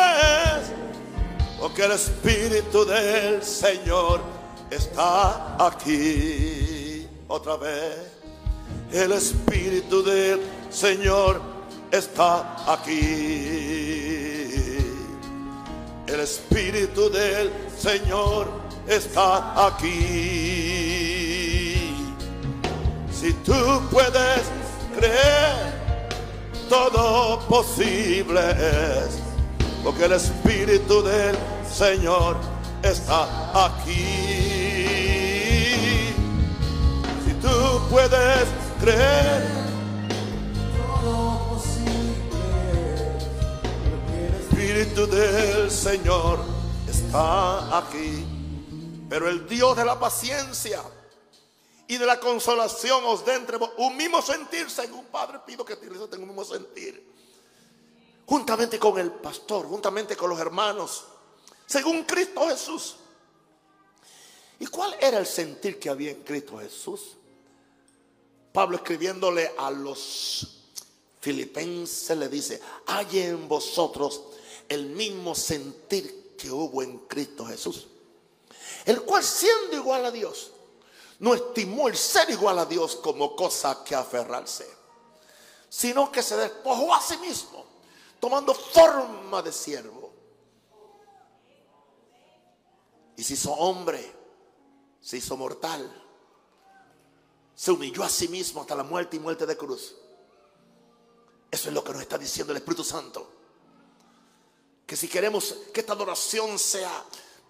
porque 1.59 1.83
el 1.83 1.91
Espíritu 1.91 2.83
del 2.83 3.43
Señor 3.43 4.21
está 4.71 5.55
aquí 5.63 7.07
otra 7.27 7.57
vez. 7.57 8.12
El 8.93 9.11
Espíritu 9.11 10.03
del 10.03 10.39
Señor 10.69 11.41
está 11.89 12.71
aquí. 12.71 12.99
El 16.05 16.19
Espíritu 16.19 17.09
del 17.09 17.51
Señor 17.75 18.47
está 18.87 19.65
aquí. 19.65 19.89
Si 23.11 23.33
tú 23.43 23.81
puedes 23.89 24.43
creer, 24.95 25.73
todo 26.69 27.39
posible 27.47 28.41
es. 28.51 29.17
Porque 29.83 30.05
el 30.05 30.11
Espíritu 30.11 31.01
del 31.01 31.35
Señor 31.67 32.37
está 32.83 33.65
aquí 33.65 34.93
tú 37.43 37.81
puedes 37.89 38.47
creer. 38.83 39.43
Todo 40.75 41.49
posible. 41.49 42.37
El 44.11 44.33
Espíritu 44.35 45.07
del 45.07 45.71
Señor 45.71 46.39
está 46.87 47.77
aquí. 47.77 48.25
Pero 49.09 49.29
el 49.29 49.47
Dios 49.47 49.77
de 49.77 49.85
la 49.85 49.99
paciencia 49.99 50.81
y 51.87 51.97
de 51.97 52.05
la 52.05 52.19
consolación 52.19 53.03
os 53.05 53.23
dé 53.25 53.35
entre 53.35 53.57
un 53.77 53.95
mismo 53.95 54.21
sentir, 54.21 54.69
según 54.69 55.05
Padre 55.05 55.39
pido 55.45 55.63
que 55.63 55.75
tenga 55.75 56.23
un 56.23 56.27
mismo 56.27 56.43
sentir. 56.43 57.13
Juntamente 58.25 58.79
con 58.79 58.97
el 58.99 59.11
pastor, 59.11 59.67
juntamente 59.67 60.15
con 60.15 60.29
los 60.29 60.39
hermanos, 60.39 61.05
según 61.65 62.03
Cristo 62.03 62.47
Jesús. 62.47 62.95
¿Y 64.59 64.65
cuál 64.67 64.95
era 64.99 65.19
el 65.19 65.25
sentir 65.25 65.77
que 65.77 65.89
había 65.89 66.11
en 66.11 66.23
Cristo 66.23 66.57
Jesús? 66.57 67.17
Pablo 68.53 68.77
escribiéndole 68.77 69.51
a 69.57 69.71
los 69.71 70.59
filipenses 71.19 72.15
le 72.15 72.29
dice, 72.29 72.61
hay 72.85 73.21
en 73.21 73.47
vosotros 73.47 74.21
el 74.69 74.85
mismo 74.85 75.33
sentir 75.33 76.35
que 76.37 76.51
hubo 76.51 76.83
en 76.83 76.99
Cristo 76.99 77.47
Jesús, 77.47 77.87
el 78.85 79.01
cual 79.01 79.23
siendo 79.23 79.75
igual 79.75 80.05
a 80.05 80.11
Dios, 80.11 80.51
no 81.17 81.33
estimó 81.33 81.87
el 81.87 81.97
ser 81.97 82.29
igual 82.29 82.59
a 82.59 82.65
Dios 82.65 82.97
como 82.97 83.35
cosa 83.35 83.83
que 83.83 83.95
aferrarse, 83.95 84.67
sino 85.67 86.11
que 86.11 86.21
se 86.21 86.37
despojó 86.37 86.93
a 86.93 87.01
sí 87.01 87.17
mismo, 87.17 87.65
tomando 88.19 88.53
forma 88.53 89.41
de 89.41 89.51
siervo. 89.51 90.13
Y 93.17 93.23
se 93.23 93.33
hizo 93.33 93.51
hombre, 93.53 94.13
se 95.01 95.17
hizo 95.17 95.35
mortal 95.37 96.02
se 97.63 97.71
humilló 97.71 98.03
a 98.03 98.09
sí 98.09 98.27
mismo 98.27 98.59
hasta 98.59 98.75
la 98.75 98.83
muerte 98.83 99.15
y 99.15 99.21
muerte 99.21 99.45
de 99.45 99.55
cruz. 99.55 99.95
Eso 101.49 101.69
es 101.69 101.73
lo 101.73 101.81
que 101.81 101.93
nos 101.93 102.01
está 102.01 102.17
diciendo 102.17 102.51
el 102.51 102.57
Espíritu 102.57 102.83
Santo. 102.83 103.25
Que 104.85 104.97
si 104.97 105.07
queremos 105.07 105.55
que 105.73 105.79
esta 105.79 105.93
adoración 105.93 106.59
sea 106.59 106.91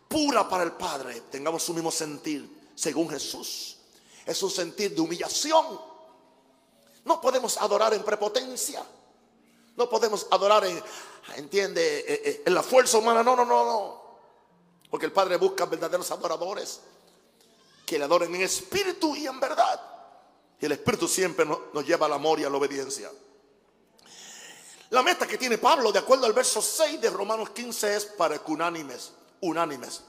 pura 0.07 0.47
para 0.47 0.65
el 0.65 0.73
Padre, 0.73 1.21
tengamos 1.31 1.63
su 1.63 1.73
mismo 1.73 1.89
sentir, 1.89 2.69
según 2.75 3.09
Jesús. 3.09 3.77
Es 4.23 4.43
un 4.43 4.51
sentir 4.51 4.93
de 4.93 5.01
humillación. 5.01 5.81
No 7.05 7.19
podemos 7.19 7.57
adorar 7.57 7.95
en 7.95 8.03
prepotencia. 8.03 8.85
No 9.75 9.89
podemos 9.89 10.27
adorar 10.29 10.63
en, 10.65 10.79
entiende, 11.37 12.01
eh, 12.01 12.21
eh, 12.23 12.43
en 12.45 12.53
la 12.53 12.61
fuerza 12.61 12.99
humana. 12.99 13.23
No, 13.23 13.35
no, 13.35 13.45
no, 13.45 13.65
no. 13.65 14.03
Porque 14.91 15.07
el 15.07 15.11
Padre 15.11 15.37
busca 15.37 15.65
verdaderos 15.65 16.11
adoradores 16.11 16.81
que 17.83 17.97
le 17.97 18.03
adoren 18.03 18.35
en 18.35 18.43
espíritu 18.43 19.15
y 19.15 19.25
en 19.25 19.39
verdad. 19.39 19.92
Y 20.63 20.65
el 20.65 20.71
Espíritu 20.71 21.09
siempre 21.09 21.45
nos, 21.45 21.85
lleva 21.85 22.05
al 22.05 22.13
amor 22.13 22.39
y 22.39 22.45
a 22.45 22.49
la 22.49 22.55
obediencia. 22.55 23.11
La 24.91 25.03
meta 25.03 25.27
que 25.27 25.37
tiene 25.37 25.57
Pablo, 25.57 25.91
de 25.91 25.99
acuerdo 25.99 26.25
al 26.25 26.31
verso 26.31 26.61
6 26.61 27.01
de 27.01 27.09
Romanos 27.09 27.49
15, 27.49 27.97
es 27.97 28.05
para 28.05 28.37
que 28.37 28.49
unánimes, 28.49 29.11
unánimes. 29.41 30.03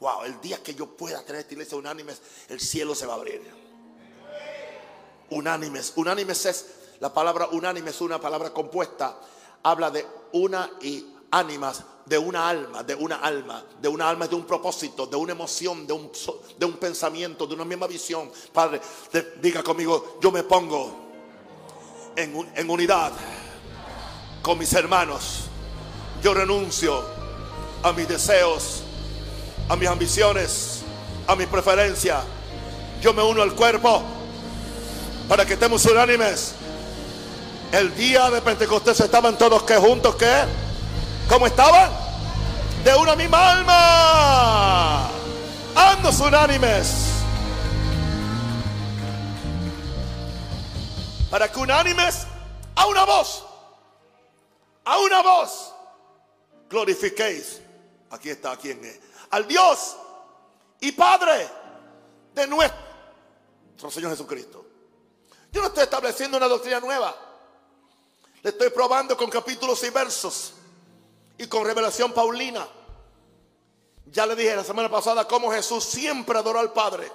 Wow, 0.00 0.24
el 0.24 0.40
día 0.40 0.60
que 0.64 0.74
yo 0.74 0.96
pueda 0.96 1.22
tener 1.22 1.42
esta 1.42 1.54
iglesia 1.54 1.78
unánimes, 1.78 2.20
el 2.48 2.58
cielo 2.58 2.92
se 2.92 3.06
va 3.06 3.12
a 3.12 3.16
abrir. 3.18 3.40
Unánimes, 5.30 5.92
unánimes 5.94 6.44
es, 6.46 6.66
la 6.98 7.14
palabra 7.14 7.46
unánime 7.52 7.90
es 7.90 8.00
una 8.00 8.20
palabra 8.20 8.52
compuesta, 8.52 9.16
habla 9.62 9.92
de 9.92 10.04
una 10.32 10.72
y 10.80 11.06
ánimas 11.30 11.84
de 12.08 12.18
una 12.18 12.48
alma, 12.48 12.82
de 12.82 12.94
una 12.94 13.16
alma, 13.16 13.62
de 13.80 13.88
una 13.88 14.08
alma, 14.08 14.26
de 14.26 14.34
un 14.34 14.44
propósito, 14.44 15.06
de 15.06 15.16
una 15.16 15.32
emoción, 15.32 15.86
de 15.86 15.92
un, 15.92 16.10
de 16.58 16.66
un 16.66 16.74
pensamiento, 16.74 17.46
de 17.46 17.54
una 17.54 17.64
misma 17.64 17.86
visión. 17.86 18.30
Padre, 18.52 18.80
diga 19.40 19.62
conmigo, 19.62 20.18
yo 20.20 20.32
me 20.32 20.42
pongo 20.42 20.90
en, 22.16 22.50
en 22.54 22.70
unidad 22.70 23.12
con 24.42 24.58
mis 24.58 24.72
hermanos. 24.72 25.44
Yo 26.22 26.34
renuncio 26.34 27.04
a 27.82 27.92
mis 27.92 28.08
deseos, 28.08 28.82
a 29.68 29.76
mis 29.76 29.88
ambiciones, 29.88 30.80
a 31.26 31.36
mi 31.36 31.46
preferencia. 31.46 32.22
Yo 33.00 33.12
me 33.12 33.22
uno 33.22 33.42
al 33.42 33.54
cuerpo 33.54 34.02
para 35.28 35.44
que 35.44 35.52
estemos 35.52 35.84
unánimes. 35.84 36.54
El 37.70 37.94
día 37.94 38.30
de 38.30 38.40
Pentecostés 38.40 38.98
estaban 39.00 39.36
todos 39.36 39.62
que 39.64 39.76
juntos, 39.76 40.16
¿qué? 40.16 40.67
¿Cómo 41.28 41.46
estaban? 41.46 41.92
De 42.82 42.94
una 42.94 43.14
misma 43.14 43.52
alma. 43.52 45.10
Andos 45.74 46.18
unánimes. 46.20 47.12
Para 51.30 51.52
que 51.52 51.60
unánimes 51.60 52.26
a 52.74 52.86
una 52.86 53.04
voz. 53.04 53.44
A 54.86 54.98
una 55.00 55.22
voz. 55.22 55.74
Glorifiquéis. 56.70 57.60
Aquí 58.10 58.30
está, 58.30 58.56
¿quién 58.56 58.82
es? 58.82 58.98
Al 59.30 59.46
Dios 59.46 59.96
y 60.80 60.92
Padre 60.92 61.46
de 62.34 62.46
nuestro 62.46 63.90
Señor 63.90 64.12
Jesucristo. 64.12 64.64
Yo 65.52 65.60
no 65.60 65.66
estoy 65.66 65.82
estableciendo 65.82 66.38
una 66.38 66.48
doctrina 66.48 66.80
nueva. 66.80 67.14
Le 68.42 68.48
estoy 68.48 68.70
probando 68.70 69.14
con 69.14 69.28
capítulos 69.28 69.82
y 69.84 69.90
versos 69.90 70.54
y 71.38 71.46
con 71.46 71.64
revelación 71.64 72.12
paulina. 72.12 72.66
Ya 74.06 74.26
le 74.26 74.34
dije 74.34 74.56
la 74.56 74.64
semana 74.64 74.90
pasada 74.90 75.26
cómo 75.26 75.50
Jesús 75.50 75.84
siempre 75.84 76.38
adoró 76.38 76.58
al 76.58 76.72
Padre. 76.72 77.10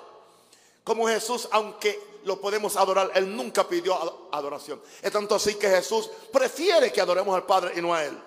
Como 0.83 1.07
Jesús, 1.07 1.47
aunque 1.51 2.19
lo 2.23 2.39
podemos 2.39 2.75
adorar, 2.77 3.11
Él 3.15 3.35
nunca 3.35 3.67
pidió 3.67 4.29
adoración. 4.31 4.81
Es 5.01 5.11
tanto 5.11 5.35
así 5.35 5.55
que 5.55 5.69
Jesús 5.69 6.09
prefiere 6.31 6.91
que 6.91 7.01
adoremos 7.01 7.35
al 7.35 7.45
Padre 7.45 7.73
y 7.75 7.81
no 7.81 7.93
a 7.93 8.03
Él. 8.03 8.17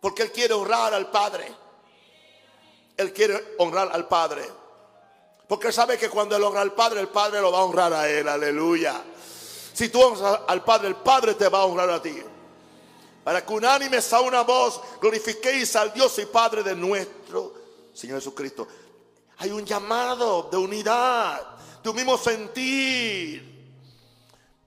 Porque 0.00 0.22
Él 0.22 0.32
quiere 0.32 0.54
honrar 0.54 0.94
al 0.94 1.10
Padre. 1.10 1.52
Él 2.96 3.12
quiere 3.12 3.54
honrar 3.58 3.90
al 3.92 4.08
Padre. 4.08 4.48
Porque 5.46 5.68
Él 5.68 5.72
sabe 5.72 5.98
que 5.98 6.10
cuando 6.10 6.36
Él 6.36 6.42
honra 6.42 6.60
al 6.60 6.74
Padre, 6.74 7.00
el 7.00 7.08
Padre 7.08 7.40
lo 7.40 7.52
va 7.52 7.58
a 7.58 7.64
honrar 7.64 7.92
a 7.92 8.08
Él. 8.08 8.28
Aleluya. 8.28 9.02
Si 9.72 9.88
tú 9.88 10.00
honras 10.00 10.40
al 10.46 10.64
Padre, 10.64 10.88
el 10.88 10.96
Padre 10.96 11.34
te 11.34 11.48
va 11.48 11.60
a 11.60 11.64
honrar 11.64 11.90
a 11.90 12.02
ti 12.02 12.22
para 13.28 13.44
que 13.44 13.52
unánimes 13.52 14.10
a 14.14 14.22
una 14.22 14.40
voz 14.40 14.80
glorifiquéis 15.02 15.76
al 15.76 15.92
Dios 15.92 16.18
y 16.18 16.24
Padre 16.24 16.62
de 16.62 16.74
nuestro 16.74 17.52
Señor 17.92 18.20
Jesucristo. 18.20 18.66
Hay 19.36 19.50
un 19.50 19.66
llamado 19.66 20.48
de 20.50 20.56
unidad, 20.56 21.58
de 21.82 21.90
un 21.90 21.96
mismo 21.96 22.16
sentir. 22.16 23.70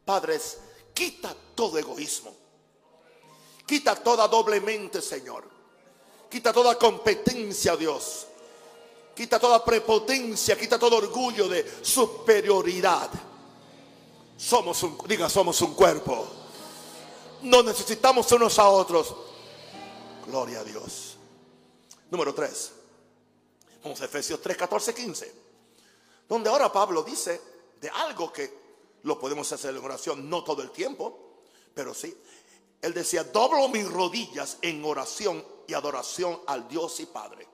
Padres, 0.06 0.60
quita 0.94 1.36
todo 1.56 1.76
egoísmo. 1.80 2.36
Quita 3.66 3.96
toda 3.96 4.28
doblemente, 4.28 5.02
Señor. 5.02 5.44
Quita 6.30 6.54
toda 6.54 6.78
competencia, 6.78 7.76
Dios. 7.76 8.28
Quita 9.16 9.40
toda 9.40 9.66
prepotencia, 9.66 10.56
quita 10.56 10.78
todo 10.78 10.98
orgullo 10.98 11.48
de 11.48 11.80
superioridad. 11.82 13.10
Somos 14.38 14.84
un, 14.84 15.00
diga, 15.08 15.28
somos 15.32 15.60
un 15.64 15.74
cuerpo 15.74 16.41
nos 17.44 17.66
necesitamos 17.66 18.32
unos 18.32 18.58
a 18.60 18.70
otros. 18.70 19.16
Gloria 20.26 20.60
a 20.60 20.64
Dios. 20.64 21.18
Número 22.10 22.34
3. 22.34 22.72
Vamos 23.84 24.02
a 24.02 24.06
Efesios 24.06 24.42
3, 24.42 24.58
14, 24.58 24.94
15. 24.94 25.36
Donde 26.28 26.50
ahora 26.50 26.72
Pablo 26.72 27.04
dice 27.04 27.42
de 27.80 27.90
algo 27.90 28.32
que 28.32 28.62
lo 29.04 29.20
podemos 29.20 29.52
hacer 29.52 29.76
en 29.76 29.84
oración, 29.84 30.30
no 30.30 30.44
todo 30.44 30.62
el 30.62 30.72
tiempo, 30.72 31.42
pero 31.74 31.94
sí. 31.94 32.16
Él 32.82 32.94
decía, 32.94 33.24
doblo 33.24 33.68
mis 33.70 33.90
rodillas 33.90 34.58
en 34.62 34.84
oración 34.86 35.46
y 35.68 35.74
adoración 35.74 36.42
al 36.48 36.68
Dios 36.68 37.00
y 37.00 37.06
Padre. 37.08 37.48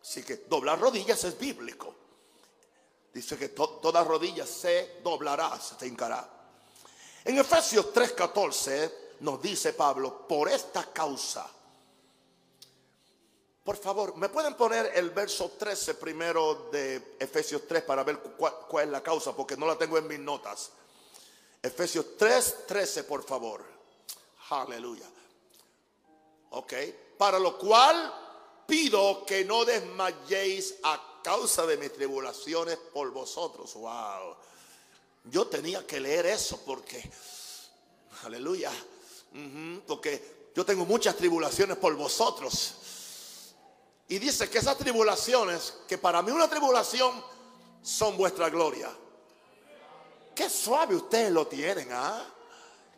Así 0.00 0.22
que 0.22 0.36
doblar 0.48 0.80
rodillas 0.80 1.22
es 1.24 1.38
bíblico. 1.38 1.94
Dice 3.12 3.36
que 3.36 3.48
toda 3.48 4.04
rodilla 4.04 4.46
se 4.46 5.00
doblará, 5.02 5.58
se 5.60 5.86
hincará. 5.86 6.37
En 7.28 7.36
Efesios 7.36 7.92
3:14 7.92 8.90
nos 9.20 9.42
dice 9.42 9.74
Pablo, 9.74 10.26
por 10.26 10.48
esta 10.48 10.84
causa. 10.84 11.46
Por 13.62 13.76
favor, 13.76 14.16
¿me 14.16 14.30
pueden 14.30 14.54
poner 14.54 14.92
el 14.94 15.10
verso 15.10 15.50
13 15.58 15.96
primero 15.96 16.70
de 16.72 17.16
Efesios 17.18 17.68
3 17.68 17.82
para 17.82 18.02
ver 18.02 18.18
cuál, 18.18 18.86
es 18.86 18.88
la 18.88 19.02
causa? 19.02 19.36
Porque 19.36 19.58
no 19.58 19.66
la 19.66 19.76
tengo 19.76 19.98
en 19.98 20.06
mis 20.06 20.18
notas. 20.18 20.70
Efesios 21.62 22.16
3, 22.16 22.66
13, 22.66 23.04
por 23.04 23.22
favor. 23.22 23.62
Aleluya. 24.48 25.04
Ok. 26.52 26.72
Para 27.18 27.38
lo 27.38 27.58
cual 27.58 28.64
pido 28.66 29.26
que 29.26 29.44
no 29.44 29.66
desmayéis 29.66 30.76
a 30.82 31.20
causa 31.22 31.66
de 31.66 31.76
mis 31.76 31.92
tribulaciones 31.92 32.78
por 32.78 33.10
vosotros. 33.10 33.74
Wow. 33.74 34.34
Yo 35.30 35.46
tenía 35.46 35.86
que 35.86 36.00
leer 36.00 36.26
eso 36.26 36.60
porque, 36.64 37.10
aleluya, 38.24 38.72
porque 39.86 40.50
yo 40.54 40.64
tengo 40.64 40.86
muchas 40.86 41.16
tribulaciones 41.16 41.76
por 41.76 41.94
vosotros. 41.94 42.74
Y 44.08 44.18
dice 44.18 44.48
que 44.48 44.58
esas 44.58 44.78
tribulaciones, 44.78 45.74
que 45.86 45.98
para 45.98 46.22
mí 46.22 46.30
una 46.30 46.48
tribulación 46.48 47.22
son 47.82 48.16
vuestra 48.16 48.48
gloria. 48.48 48.90
Qué 50.34 50.48
suave 50.48 50.96
ustedes 50.96 51.30
lo 51.30 51.46
tienen, 51.46 51.88
¿ah? 51.92 52.24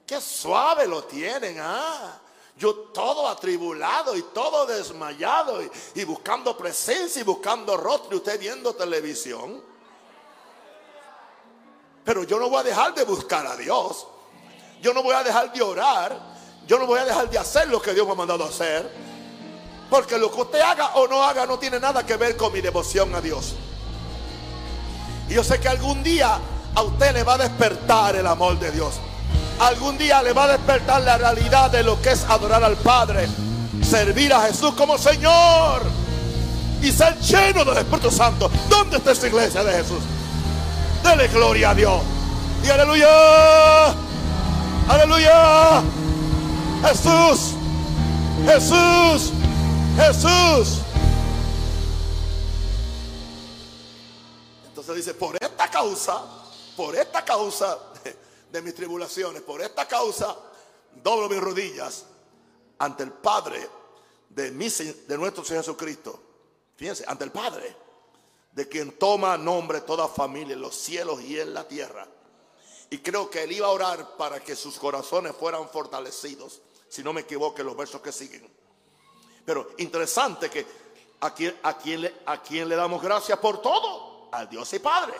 Qué 0.06 0.20
suave 0.20 0.86
lo 0.86 1.04
tienen, 1.04 1.58
¿ah? 1.60 2.20
Yo 2.56 2.74
todo 2.74 3.26
atribulado 3.26 4.16
y 4.16 4.22
todo 4.22 4.66
desmayado 4.66 5.62
y, 5.62 5.70
y 5.94 6.04
buscando 6.04 6.56
presencia 6.56 7.20
y 7.20 7.24
buscando 7.24 7.76
rostro 7.76 8.14
y 8.14 8.16
usted 8.16 8.38
viendo 8.38 8.74
televisión. 8.74 9.69
Pero 12.04 12.24
yo 12.24 12.38
no 12.38 12.48
voy 12.48 12.60
a 12.60 12.62
dejar 12.64 12.94
de 12.94 13.04
buscar 13.04 13.46
a 13.46 13.56
Dios. 13.56 14.06
Yo 14.82 14.94
no 14.94 15.02
voy 15.02 15.14
a 15.14 15.22
dejar 15.22 15.52
de 15.52 15.62
orar. 15.62 16.18
Yo 16.66 16.78
no 16.78 16.86
voy 16.86 17.00
a 17.00 17.04
dejar 17.04 17.28
de 17.28 17.38
hacer 17.38 17.68
lo 17.68 17.80
que 17.80 17.92
Dios 17.92 18.06
me 18.06 18.12
ha 18.12 18.16
mandado 18.16 18.44
a 18.44 18.48
hacer. 18.48 18.90
Porque 19.90 20.18
lo 20.18 20.30
que 20.30 20.40
usted 20.40 20.60
haga 20.60 20.94
o 20.94 21.08
no 21.08 21.22
haga 21.22 21.46
no 21.46 21.58
tiene 21.58 21.80
nada 21.80 22.06
que 22.06 22.16
ver 22.16 22.36
con 22.36 22.52
mi 22.52 22.60
devoción 22.60 23.14
a 23.14 23.20
Dios. 23.20 23.54
Y 25.28 25.34
yo 25.34 25.44
sé 25.44 25.60
que 25.60 25.68
algún 25.68 26.02
día 26.02 26.38
a 26.74 26.82
usted 26.82 27.12
le 27.12 27.24
va 27.24 27.34
a 27.34 27.38
despertar 27.38 28.16
el 28.16 28.26
amor 28.26 28.58
de 28.58 28.70
Dios. 28.70 28.94
Algún 29.58 29.98
día 29.98 30.22
le 30.22 30.32
va 30.32 30.44
a 30.44 30.48
despertar 30.48 31.02
la 31.02 31.18
realidad 31.18 31.70
de 31.70 31.82
lo 31.82 32.00
que 32.00 32.12
es 32.12 32.24
adorar 32.24 32.62
al 32.64 32.76
Padre. 32.76 33.28
Servir 33.82 34.32
a 34.32 34.42
Jesús 34.42 34.72
como 34.74 34.96
Señor. 34.96 35.82
Y 36.80 36.92
ser 36.92 37.18
lleno 37.18 37.64
del 37.64 37.78
Espíritu 37.78 38.10
Santo. 38.10 38.50
¿Dónde 38.68 38.96
está 38.96 39.10
esa 39.10 39.26
iglesia 39.26 39.62
de 39.64 39.72
Jesús? 39.72 39.98
Dele 41.02 41.28
gloria 41.28 41.70
a 41.70 41.74
Dios. 41.74 42.02
Y 42.62 42.68
aleluya. 42.68 43.88
Aleluya. 44.88 45.82
Jesús. 46.82 47.54
Jesús. 48.44 49.32
Jesús. 49.96 50.80
Entonces 54.66 54.96
dice, 54.96 55.14
por 55.14 55.36
esta 55.40 55.70
causa, 55.70 56.22
por 56.76 56.96
esta 56.96 57.24
causa 57.24 57.78
de 58.52 58.62
mis 58.62 58.74
tribulaciones, 58.74 59.42
por 59.42 59.60
esta 59.62 59.86
causa, 59.86 60.36
doblo 61.02 61.28
mis 61.28 61.40
rodillas 61.40 62.04
ante 62.78 63.02
el 63.04 63.12
Padre 63.12 63.68
de, 64.28 64.50
mi, 64.50 64.68
de 64.68 65.18
nuestro 65.18 65.44
Señor 65.44 65.62
Jesucristo. 65.64 66.20
Fíjense, 66.76 67.04
ante 67.06 67.24
el 67.24 67.30
Padre 67.30 67.76
de 68.52 68.68
quien 68.68 68.92
toma 68.98 69.36
nombre 69.36 69.80
toda 69.82 70.08
familia 70.08 70.54
en 70.54 70.60
los 70.60 70.74
cielos 70.74 71.22
y 71.22 71.38
en 71.38 71.54
la 71.54 71.66
tierra. 71.66 72.06
Y 72.90 72.98
creo 72.98 73.30
que 73.30 73.44
él 73.44 73.52
iba 73.52 73.68
a 73.68 73.70
orar 73.70 74.16
para 74.16 74.40
que 74.40 74.56
sus 74.56 74.78
corazones 74.78 75.34
fueran 75.36 75.68
fortalecidos, 75.68 76.60
si 76.88 77.04
no 77.04 77.12
me 77.12 77.20
equivoco 77.20 77.62
los 77.62 77.76
versos 77.76 78.00
que 78.00 78.10
siguen. 78.10 78.50
Pero 79.44 79.70
interesante 79.78 80.50
que 80.50 80.66
a 81.20 81.32
quien, 81.32 81.56
a 81.62 82.32
a 82.32 82.42
le 82.50 82.76
damos 82.76 83.00
gracias 83.00 83.38
por 83.38 83.62
todo, 83.62 84.28
al 84.32 84.48
Dios 84.48 84.72
y 84.72 84.78
Padre, 84.80 85.14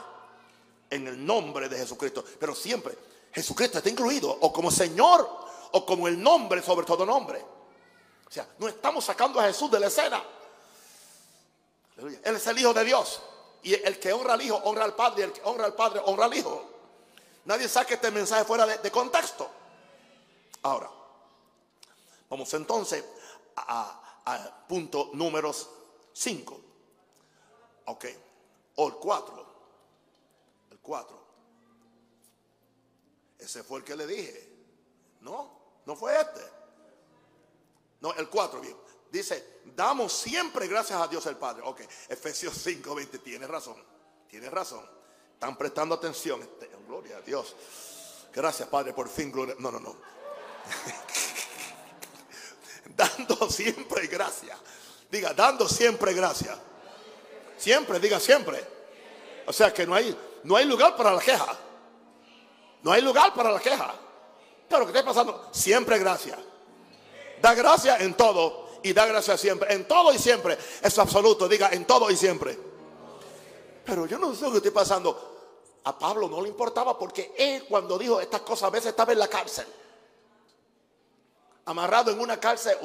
en 0.89 1.07
el 1.07 1.25
nombre 1.25 1.69
de 1.69 1.79
Jesucristo. 1.79 2.25
Pero 2.39 2.55
siempre 2.55 2.97
Jesucristo 3.33 3.79
está 3.79 3.89
incluido, 3.91 4.31
o 4.41 4.53
como 4.53 4.71
Señor, 4.71 5.29
o 5.73 5.87
como 5.87 6.09
el 6.09 6.21
nombre 6.21 6.63
sobre 6.63 6.85
todo 6.85 7.07
nombre. 7.07 7.41
O 8.27 8.31
sea, 8.33 8.49
no 8.59 8.69
estamos 8.69 9.05
sacando 9.05 9.41
a 9.41 9.45
Jesús 9.45 9.71
de 9.71 9.81
la 9.81 9.87
escena. 9.87 10.23
Él 12.01 12.37
es 12.37 12.47
el 12.47 12.59
Hijo 12.59 12.73
de 12.73 12.85
Dios. 12.85 13.21
Y 13.63 13.75
el 13.75 13.99
que 13.99 14.13
honra 14.13 14.35
al 14.35 14.43
Hijo, 14.43 14.57
honra 14.57 14.85
al 14.85 14.95
Padre. 14.95 15.21
Y 15.21 15.25
el 15.25 15.33
que 15.33 15.43
honra 15.45 15.67
al 15.67 15.75
Padre, 15.75 16.01
honra 16.05 16.27
al 16.27 16.35
Hijo. 16.35 16.71
Nadie 17.45 17.69
saque 17.69 17.95
este 17.95 18.11
mensaje 18.11 18.45
fuera 18.45 18.67
de, 18.67 18.91
contexto. 18.91 19.51
Ahora, 20.63 20.91
vamos 22.29 22.53
entonces 22.55 23.05
a, 23.57 24.65
punto 24.69 25.11
número 25.15 25.53
5. 26.13 26.61
Ok. 27.87 28.05
O 28.77 28.89
el 28.89 28.95
4. 28.95 29.47
El 30.71 30.79
4. 30.79 31.21
Ese 33.39 33.63
fue 33.63 33.79
el 33.81 33.85
que 33.85 33.97
le 33.97 34.07
dije. 34.07 34.49
No, 35.21 35.51
no 35.87 35.97
fue 35.97 36.19
este. 36.21 36.41
No, 38.01 38.15
el 38.15 38.29
4, 38.29 38.61
bien. 38.61 38.77
Dice, 39.11 39.61
damos 39.65 40.13
siempre 40.13 40.69
gracias 40.69 41.01
a 41.01 41.09
Dios 41.09 41.27
el 41.27 41.37
Padre. 41.37 41.63
Ok, 41.65 41.81
Efesios 42.09 42.55
5, 42.63 42.95
20. 42.95 43.19
Tiene 43.19 43.47
razón. 43.47 43.77
Tiene 44.29 44.49
razón. 44.49 44.85
Están 45.35 45.57
prestando 45.57 45.97
atención. 45.97 46.41
Este, 46.43 46.71
gloria 46.87 47.17
a 47.17 47.21
Dios. 47.21 47.57
Gracias, 48.33 48.69
Padre, 48.69 48.93
por 48.93 49.09
fin. 49.09 49.33
Gloria. 49.33 49.57
No, 49.59 49.73
no, 49.73 49.81
no. 49.81 49.97
dando 52.97 53.51
siempre 53.51 54.07
gracias. 54.07 54.57
Diga, 55.11 55.35
dando 55.35 55.69
siempre 55.69 56.15
gracias. 56.15 56.57
Siempre, 57.59 57.99
diga 57.99 58.21
siempre. 58.21 58.65
O 59.47 59.53
sea 59.53 59.75
que 59.75 59.87
no 59.87 59.95
hay, 59.95 60.17
no 60.45 60.57
hay 60.57 60.67
lugar 60.67 60.97
para 60.97 61.13
la 61.13 61.21
queja. 61.21 61.59
No 62.83 62.93
hay 62.93 63.03
lugar 63.03 63.35
para 63.35 63.51
la 63.51 63.59
queja. 63.59 63.93
Pero 64.69 64.87
que 64.87 64.93
esté 64.93 65.03
pasando, 65.03 65.49
siempre 65.53 65.99
gracias. 65.99 66.39
Da 67.43 67.55
gracias 67.55 68.01
en 68.03 68.15
todo 68.15 68.70
y 68.83 68.93
da 68.93 69.07
gracias 69.07 69.41
siempre. 69.41 69.73
En 69.73 69.87
todo 69.87 70.13
y 70.13 70.19
siempre. 70.19 70.59
Es 70.83 70.99
absoluto. 70.99 71.49
Diga 71.49 71.71
en 71.73 71.85
todo 71.85 72.11
y 72.11 72.17
siempre. 72.17 72.59
Pero 73.85 74.07
yo 74.07 74.19
no 74.19 74.35
sé 74.35 74.45
lo 74.45 74.51
que 74.53 74.57
estoy 74.59 74.73
pasando. 74.73 75.29
A 75.85 75.99
Pablo 75.99 76.29
no 76.29 76.43
le 76.43 76.49
importaba 76.49 76.99
porque 76.99 77.35
él 77.37 77.65
cuando 77.69 77.99
dijo 77.99 78.21
estas 78.21 78.43
cosas 78.43 78.65
a 78.65 78.71
veces 78.71 78.91
estaba 78.91 79.13
en 79.13 79.19
la 79.19 79.29
cárcel 79.29 79.67
amarrado 81.71 82.11
en 82.11 82.21
una 82.21 82.39
cárcel 82.39 82.77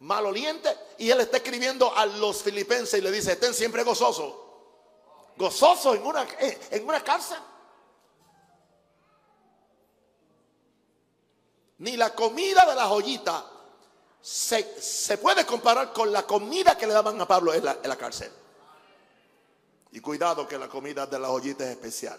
maloliente 0.00 0.74
y 0.98 1.10
él 1.10 1.20
está 1.20 1.38
escribiendo 1.38 1.94
a 1.94 2.06
los 2.06 2.42
filipenses 2.42 2.98
y 2.98 3.02
le 3.02 3.10
dice, 3.10 3.32
estén 3.32 3.54
siempre 3.54 3.82
gozosos. 3.82 4.34
Gozosos 5.36 5.96
en 5.96 6.06
una, 6.06 6.22
eh, 6.40 6.58
en 6.70 6.88
una 6.88 7.04
cárcel. 7.04 7.38
Ni 11.78 11.96
la 11.96 12.14
comida 12.14 12.64
de 12.64 12.74
la 12.74 12.86
joyita 12.86 13.44
se, 14.26 15.18
puede 15.18 15.46
comparar 15.46 15.92
con 15.92 16.12
la 16.12 16.26
comida 16.26 16.76
que 16.76 16.84
le 16.84 16.92
daban 16.92 17.20
a 17.20 17.28
Pablo 17.28 17.54
en 17.54 17.64
la, 17.64 17.78
en 17.80 17.88
la 17.88 17.94
cárcel. 17.94 18.32
Y 19.92 20.00
cuidado 20.00 20.48
que 20.48 20.58
la 20.58 20.68
comida 20.68 21.06
de 21.06 21.16
la 21.16 21.28
joyita 21.28 21.62
es 21.62 21.70
especial. 21.70 22.18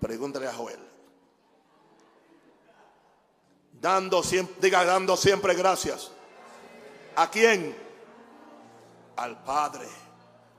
Pregúntale 0.00 0.48
a 0.48 0.52
Joel. 0.52 0.80
Dando 3.80 4.22
diga, 4.60 4.84
dando 4.84 5.16
siempre 5.16 5.54
gracias. 5.54 6.10
¿A 7.14 7.30
quién? 7.30 7.76
Al 9.14 9.44
Padre. 9.44 9.86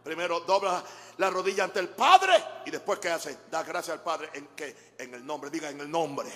Primero 0.05 0.39
dobla 0.39 0.81
la 1.17 1.29
rodilla 1.29 1.65
ante 1.65 1.81
el 1.81 1.89
Padre 1.89 2.41
y 2.65 2.71
después 2.71 2.97
¿qué 2.99 3.09
hace? 3.09 3.39
Da 3.51 3.63
gracias 3.63 3.97
al 3.97 4.03
Padre 4.03 4.29
en 4.35 4.47
que 4.55 4.93
en 4.97 5.15
el 5.15 5.25
nombre, 5.25 5.49
diga 5.49 5.69
en 5.69 5.81
el 5.81 5.91
nombre. 5.91 6.31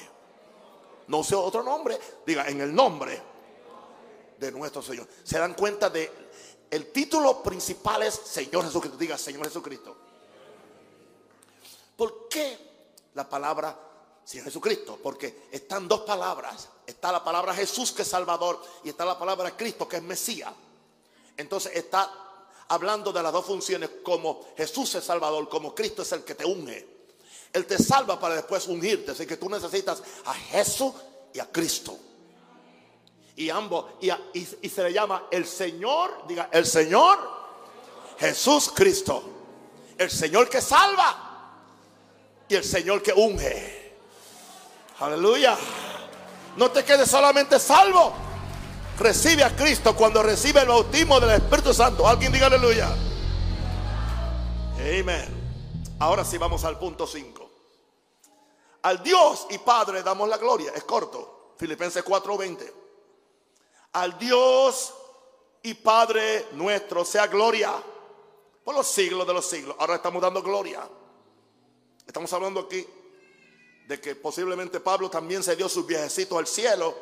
No 1.07 1.23
sé 1.23 1.35
otro 1.35 1.63
nombre, 1.63 1.97
diga 2.25 2.49
en 2.49 2.59
el 2.59 2.75
nombre 2.75 3.34
de 4.37 4.51
nuestro 4.51 4.81
Señor. 4.81 5.07
Se 5.23 5.37
dan 5.37 5.53
cuenta 5.53 5.89
de 5.89 6.11
el 6.69 6.91
título 6.91 7.41
principal 7.43 8.03
es 8.03 8.13
Señor 8.13 8.65
Jesucristo, 8.65 8.97
diga 8.97 9.17
Señor 9.17 9.45
Jesucristo. 9.45 9.95
¿Por 11.95 12.27
qué 12.27 12.57
la 13.13 13.27
palabra 13.27 13.77
Señor 14.23 14.45
Jesucristo? 14.45 14.99
Porque 15.01 15.47
están 15.51 15.87
dos 15.87 16.01
palabras 16.01 16.69
Está 16.85 17.11
la 17.11 17.23
palabra 17.23 17.53
Jesús 17.53 17.91
que 17.91 18.03
es 18.03 18.07
Salvador 18.07 18.61
y 18.83 18.89
está 18.89 19.05
la 19.05 19.17
palabra 19.17 19.55
Cristo 19.57 19.87
que 19.87 19.97
es 19.97 20.03
Mesías. 20.03 20.53
Entonces 21.35 21.71
está 21.75 22.11
hablando 22.67 23.11
de 23.11 23.23
las 23.23 23.33
dos 23.33 23.45
funciones 23.45 23.89
como 24.03 24.45
Jesús 24.55 24.93
es 24.95 25.03
Salvador, 25.03 25.49
como 25.49 25.73
Cristo 25.73 26.03
es 26.03 26.11
el 26.11 26.23
que 26.23 26.35
te 26.35 26.45
unge. 26.45 26.95
Él 27.51 27.65
te 27.65 27.77
salva 27.77 28.19
para 28.19 28.35
después 28.35 28.67
ungirte. 28.67 29.11
Así 29.11 29.25
que 29.25 29.37
tú 29.37 29.49
necesitas 29.49 30.03
a 30.25 30.33
Jesús 30.33 30.93
y 31.33 31.39
a 31.39 31.51
Cristo. 31.51 31.97
Y 33.37 33.49
ambos, 33.49 33.85
y, 34.01 34.09
y 34.61 34.69
se 34.69 34.83
le 34.83 34.93
llama 34.93 35.23
el 35.29 35.45
Señor, 35.45 36.25
diga, 36.27 36.49
el 36.51 36.65
Señor 36.65 37.35
Jesús 38.19 38.71
Cristo. 38.73 39.23
El 39.97 40.09
Señor 40.09 40.49
que 40.49 40.61
salva 40.61 41.25
y 42.47 42.55
el 42.55 42.63
Señor 42.63 43.01
que 43.01 43.13
unge. 43.13 43.95
Aleluya. 44.99 45.57
No 46.57 46.71
te 46.71 46.83
quedes 46.83 47.09
solamente 47.09 47.59
salvo. 47.59 48.13
Recibe 48.99 49.43
a 49.43 49.55
Cristo 49.55 49.95
cuando 49.95 50.23
recibe 50.23 50.61
el 50.61 50.67
bautismo 50.67 51.19
del 51.19 51.31
Espíritu 51.31 51.73
Santo. 51.73 52.07
Alguien 52.07 52.31
diga 52.31 52.47
aleluya. 52.47 52.89
Amén. 54.77 55.95
Ahora 55.99 56.23
sí 56.23 56.37
vamos 56.37 56.63
al 56.63 56.77
punto 56.77 57.07
5. 57.07 57.49
Al 58.83 59.01
Dios 59.01 59.47
y 59.49 59.57
Padre 59.57 60.03
damos 60.03 60.29
la 60.29 60.37
gloria. 60.37 60.71
Es 60.75 60.83
corto. 60.83 61.55
Filipenses 61.57 62.03
4:20. 62.03 62.84
Al 63.95 64.19
Dios 64.19 64.93
y 65.63 65.73
Padre 65.73 66.47
nuestro 66.51 67.05
sea 67.05 67.27
gloria 67.27 67.71
por 68.61 68.75
los 68.75 68.85
siglos 68.87 69.25
de 69.25 69.33
los 69.33 69.45
siglos. 69.45 69.73
Ahora 69.79 69.95
estamos 69.95 70.21
dando 70.21 70.43
gloria. 70.43 70.85
Estamos 72.05 72.33
hablando 72.33 72.59
aquí 72.59 72.85
de 73.87 74.01
que 74.01 74.17
posiblemente 74.17 74.81
Pablo 74.81 75.09
también 75.09 75.43
se 75.43 75.55
dio 75.55 75.69
sus 75.69 75.87
viajecitos 75.87 76.37
al 76.37 76.45
cielo 76.45 76.93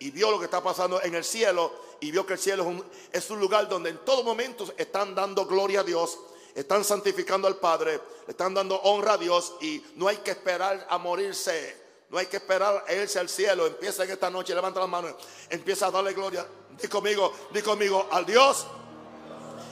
y 0.00 0.10
vio 0.10 0.32
lo 0.32 0.40
que 0.40 0.46
está 0.46 0.60
pasando 0.60 1.00
en 1.00 1.14
el 1.14 1.22
cielo 1.22 1.70
y 2.00 2.10
vio 2.10 2.26
que 2.26 2.32
el 2.32 2.38
cielo 2.40 2.64
es 2.64 2.68
un, 2.68 2.84
es 3.12 3.30
un 3.30 3.38
lugar 3.38 3.68
donde 3.68 3.90
en 3.90 4.04
todo 4.04 4.24
momento 4.24 4.64
están 4.76 5.14
dando 5.14 5.46
gloria 5.46 5.80
a 5.80 5.84
Dios, 5.84 6.18
están 6.56 6.82
santificando 6.82 7.46
al 7.46 7.58
Padre, 7.58 8.00
están 8.26 8.54
dando 8.54 8.74
honra 8.80 9.12
a 9.12 9.18
Dios 9.18 9.54
y 9.60 9.84
no 9.94 10.08
hay 10.08 10.16
que 10.16 10.32
esperar 10.32 10.84
a 10.90 10.98
morirse, 10.98 11.76
no 12.10 12.18
hay 12.18 12.26
que 12.26 12.38
esperar 12.38 12.84
a 12.86 12.92
irse 12.92 13.18
al 13.18 13.28
cielo. 13.28 13.66
Empieza 13.66 14.04
en 14.04 14.10
esta 14.10 14.30
noche, 14.30 14.54
levanta 14.54 14.80
las 14.80 14.88
manos, 14.88 15.14
empieza 15.48 15.86
a 15.86 15.90
darle 15.90 16.12
gloria. 16.12 16.46
Di 16.80 16.88
conmigo, 16.88 17.32
di 17.52 17.62
conmigo, 17.62 18.08
al 18.10 18.26
Dios 18.26 18.66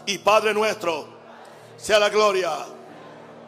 y 0.06 0.18
Padre 0.18 0.54
nuestro, 0.54 1.06
sea 1.76 1.98
la 1.98 2.08
gloria. 2.08 2.50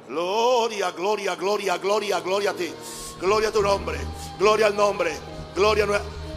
Gloria, 0.09 0.90
gloria, 0.90 1.37
gloria, 1.37 1.79
gloria, 1.79 2.20
gloria 2.20 2.50
a 2.50 2.55
ti. 2.55 2.72
Gloria 3.20 3.50
a 3.50 3.53
tu 3.53 3.62
nombre. 3.62 3.98
Gloria 4.38 4.66
al 4.66 4.74
nombre. 4.74 5.16
Gloria, 5.55 5.87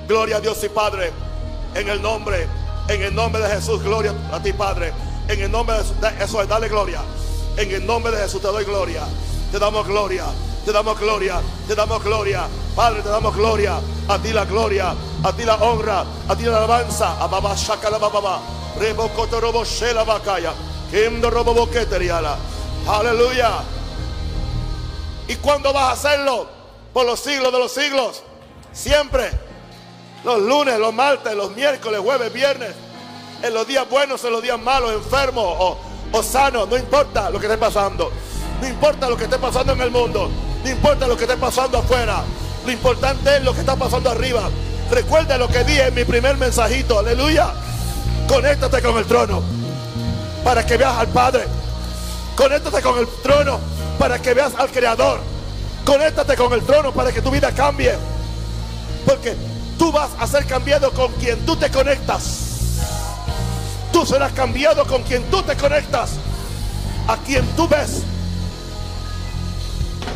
gloria 0.08 0.38
a 0.38 0.40
Dios 0.40 0.64
y 0.64 0.70
Padre. 0.70 1.12
En 1.74 1.90
el 1.90 2.00
nombre, 2.02 2.48
en 2.88 3.02
el 3.02 3.16
nombre 3.16 3.42
de 3.42 3.50
Jesús. 3.50 3.82
Gloria 3.82 4.14
a 4.32 4.42
ti, 4.44 4.54
Padre. 4.54 4.94
En 5.28 5.42
el 5.42 5.52
nombre 5.52 5.76
de 5.78 5.82
Jesús. 5.82 5.98
Eso 6.20 6.42
es, 6.42 6.48
dale 6.48 6.70
gloria. 6.70 7.02
En 7.58 7.72
el 7.72 7.86
nombre 7.86 8.12
de 8.12 8.22
Jesús 8.22 8.42
te 8.42 8.48
doy 8.48 8.64
gloria. 8.64 9.08
Te 9.52 9.58
damos 9.58 9.88
gloria. 9.88 10.26
Te 10.66 10.72
damos 10.72 11.00
gloria. 11.00 11.42
Te 11.68 11.76
damos 11.76 12.04
gloria. 12.04 12.48
Padre, 12.76 13.02
te 13.02 13.10
damos 13.10 13.36
gloria. 13.36 13.80
A 14.08 14.18
ti 14.20 14.32
la 14.34 14.46
gloria. 14.46 14.96
A 15.24 15.32
ti 15.34 15.44
la 15.44 15.56
honra. 15.56 16.06
A 16.28 16.36
ti 16.36 16.44
la 16.44 16.58
alabanza. 16.58 17.22
A 17.22 17.28
baba 17.28 17.56
shakala 17.56 17.98
baba. 17.98 18.40
Rebo 18.80 19.10
kotorobo 19.10 19.64
shela 19.64 20.04
bakaya. 20.04 20.54
Kendo 20.92 21.30
robo 21.30 21.54
boqueteriala. 21.54 22.38
Aleluya. 22.88 23.64
¿Y 25.28 25.36
cuándo 25.36 25.72
vas 25.72 25.84
a 25.84 25.92
hacerlo? 25.92 26.64
por 26.94 27.06
los 27.06 27.20
siglos 27.20 27.52
de 27.52 27.60
los 27.60 27.72
siglos. 27.72 28.24
Siempre. 28.72 29.32
Los 30.24 30.42
lunes, 30.42 30.80
los 30.80 30.94
martes, 30.94 31.36
los 31.36 31.54
miércoles, 31.54 32.00
jueves, 32.00 32.32
viernes. 32.32 32.72
En 33.42 33.54
los 33.54 33.68
días 33.68 33.90
buenos, 33.90 34.24
en 34.24 34.32
los 34.32 34.42
días 34.42 34.62
malos, 34.62 34.94
enfermos 34.94 35.44
o, 35.46 35.78
o 36.14 36.24
sanos. 36.24 36.70
No 36.70 36.78
importa 36.78 37.30
lo 37.30 37.40
que 37.40 37.48
esté 37.48 37.58
pasando. 37.58 38.12
No 38.62 38.68
importa 38.68 39.10
lo 39.10 39.18
que 39.18 39.26
esté 39.26 39.38
pasando 39.38 39.74
en 39.74 39.82
el 39.82 39.92
mundo. 39.92 40.30
No 40.64 40.70
importa 40.70 41.08
lo 41.08 41.18
que 41.18 41.24
esté 41.24 41.38
pasando 41.38 41.78
afuera. 41.78 42.24
Lo 42.66 42.72
importante 42.72 43.38
es 43.38 43.44
lo 43.44 43.54
que 43.54 43.60
está 43.60 43.76
pasando 43.76 44.10
arriba. 44.10 44.50
Recuerda 44.90 45.38
lo 45.38 45.48
que 45.48 45.64
dije 45.64 45.88
en 45.88 45.96
mi 45.96 46.06
primer 46.06 46.38
mensajito. 46.38 47.00
Aleluya. 47.00 47.54
Conéctate 48.28 48.82
con 48.82 48.98
el 48.98 49.06
trono. 49.06 49.42
Para 50.44 50.66
que 50.66 50.78
veas 50.78 50.98
al 50.98 51.08
Padre. 51.08 51.46
Conéctate 52.36 52.82
con 52.82 52.98
el 53.00 53.08
trono. 53.22 53.60
Para 54.00 54.20
que 54.20 54.34
veas 54.34 54.54
al 54.58 54.70
Creador 54.72 55.34
Conéctate 55.86 56.38
con 56.38 56.54
el 56.54 56.62
trono 56.62 56.94
para 56.94 57.12
que 57.12 57.22
tu 57.22 57.30
vida 57.30 57.52
cambie. 57.52 57.94
Porque 59.06 59.36
tú 59.78 59.92
vas 59.92 60.12
a 60.18 60.28
ser 60.28 60.46
cambiado 60.46 60.92
con 60.92 61.12
quien 61.14 61.46
tú 61.46 61.56
te 61.58 61.70
conectas. 61.70 62.40
Tú 63.92 64.06
serás 64.06 64.32
cambiado 64.32 64.86
con 64.88 65.04
quien 65.04 65.24
tú 65.30 65.44
te 65.44 65.56
conectas. 65.58 66.12
A 67.08 67.18
quien 67.18 67.46
tú 67.58 67.68
ves. 67.68 68.04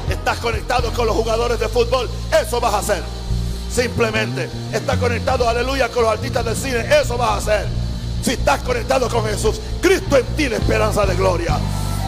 Estás 0.09 0.39
conectado 0.39 0.91
con 0.93 1.07
los 1.07 1.15
jugadores 1.15 1.59
de 1.59 1.67
fútbol. 1.67 2.09
Eso 2.41 2.59
vas 2.59 2.73
a 2.73 2.79
hacer. 2.79 3.03
Simplemente. 3.71 4.49
Estás 4.73 4.97
conectado, 4.97 5.47
aleluya, 5.47 5.89
con 5.89 6.03
los 6.03 6.13
artistas 6.13 6.45
del 6.45 6.55
cine. 6.55 6.85
Eso 7.01 7.17
vas 7.17 7.29
a 7.29 7.37
hacer. 7.37 7.67
Si 8.21 8.31
estás 8.31 8.61
conectado 8.61 9.09
con 9.09 9.25
Jesús. 9.25 9.59
Cristo 9.81 10.17
en 10.17 10.25
ti 10.35 10.49
la 10.49 10.57
esperanza 10.57 11.05
de 11.05 11.15
gloria. 11.15 11.57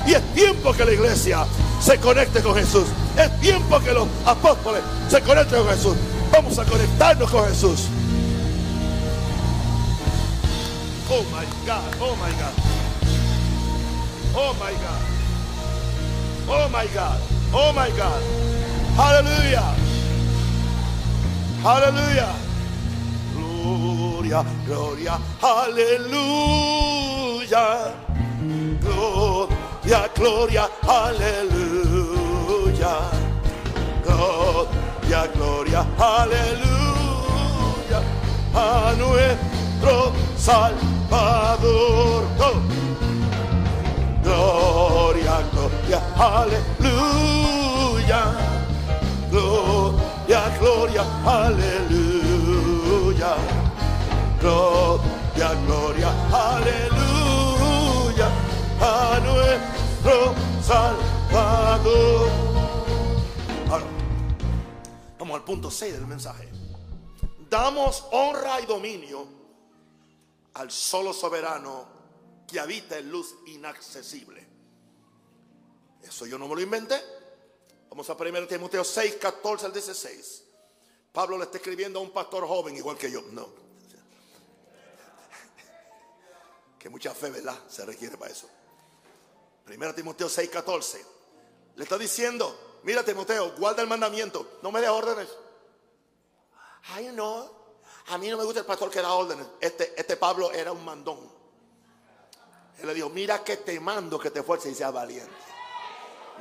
Y 0.06 0.14
es 0.14 0.34
tiempo 0.34 0.74
que 0.74 0.86
la 0.86 0.94
iglesia 0.94 1.46
se 1.82 2.00
conecte 2.00 2.42
con 2.42 2.56
Jesús. 2.56 2.86
Es 3.18 3.40
tiempo 3.42 3.80
que 3.80 3.92
los 3.92 4.08
apóstoles 4.26 4.82
se 5.10 5.22
conecten 5.22 5.64
con 5.64 5.70
Jesús. 5.70 5.96
Vamos 6.32 6.58
a 6.58 6.66
conectarnos 6.66 7.30
con 7.30 7.48
Jesús. 7.48 7.88
Oh 11.12 11.24
my 11.24 11.46
God, 11.66 12.02
oh 12.02 12.16
my 12.16 12.32
God. 12.32 12.54
Oh 14.36 14.54
my 14.54 14.72
God. 14.72 15.20
Oh 16.48 16.70
my 16.70 16.88
God. 16.94 17.39
Oh 17.52 17.74
my 17.74 17.90
God. 17.98 18.22
Hallelujah. 18.96 19.74
Hallelujah. 21.64 22.36
Gloria, 23.34 24.46
gloria, 24.66 25.20
aleluya. 25.42 26.86
Gloria, 28.82 30.10
gloria, 30.16 30.70
aleluya. 30.84 32.94
Gloria, 34.04 35.28
gloria, 35.34 35.86
aleluya. 35.98 38.00
A 38.54 38.94
nuestro 38.98 40.14
Salvador. 40.38 42.24
Gloria, 44.22 45.42
gloria, 45.52 46.00
aleluya. 46.16 47.39
Gloria, 50.90 51.06
aleluya. 51.46 53.36
Gloria, 54.40 55.54
gloria, 55.66 56.10
aleluya. 56.34 58.28
A 58.82 59.20
nuestro 59.20 60.34
Salvador. 60.64 62.30
Ahora, 63.70 63.86
vamos 65.20 65.36
al 65.36 65.44
punto 65.44 65.70
6 65.70 65.94
del 65.94 66.08
mensaje. 66.08 66.50
Damos 67.48 68.08
honra 68.12 68.60
y 68.60 68.66
dominio 68.66 69.28
al 70.56 70.72
solo 70.72 71.14
soberano 71.14 71.88
que 72.48 72.60
habita 72.60 72.98
en 72.98 73.12
luz 73.12 73.36
inaccesible. 73.46 74.48
Eso 76.02 76.26
yo 76.26 76.40
no 76.40 76.48
me 76.48 76.56
lo 76.56 76.62
inventé. 76.62 77.00
Vamos 77.92 78.10
a 78.10 78.14
1 78.14 78.48
Timoteo 78.48 78.84
6, 78.84 79.18
14 79.18 79.68
al 79.68 79.74
16. 79.74 80.49
Pablo 81.20 81.38
le 81.38 81.44
está 81.44 81.58
escribiendo 81.58 82.00
a 82.00 82.02
un 82.02 82.12
pastor 82.12 82.48
joven 82.48 82.78
igual 82.78 82.98
que 82.98 83.12
yo. 83.12 83.22
No. 83.34 83.50
Que 86.80 86.88
mucha 86.88 87.14
fe, 87.14 87.30
¿verdad? 87.30 87.60
Se 87.68 87.86
requiere 87.86 88.16
para 88.16 88.32
eso. 88.32 88.48
1 89.68 89.96
Timoteo 89.96 90.30
6, 90.30 90.50
14. 90.50 91.06
Le 91.76 91.84
está 91.84 91.98
diciendo, 91.98 92.80
mira 92.84 93.04
Timoteo, 93.04 93.54
guarda 93.58 93.82
el 93.82 93.90
mandamiento. 93.90 94.60
No 94.64 94.72
me 94.72 94.80
des 94.80 94.90
órdenes. 94.90 95.28
Ay, 96.94 97.12
no. 97.12 97.52
A 98.08 98.18
mí 98.18 98.30
no 98.30 98.38
me 98.38 98.46
gusta 98.46 98.62
el 98.62 98.66
pastor 98.66 98.90
que 98.90 99.02
da 99.02 99.12
órdenes. 99.12 99.46
Este, 99.60 100.00
este 100.00 100.16
Pablo 100.16 100.54
era 100.54 100.72
un 100.72 100.86
mandón. 100.86 101.20
Él 102.78 102.88
le 102.88 102.94
dijo, 102.94 103.10
mira 103.10 103.44
que 103.44 103.58
te 103.58 103.78
mando 103.82 104.18
que 104.18 104.32
te 104.32 104.42
fuerces 104.42 104.72
y 104.72 104.76
seas 104.76 104.94
valiente. 104.94 105.36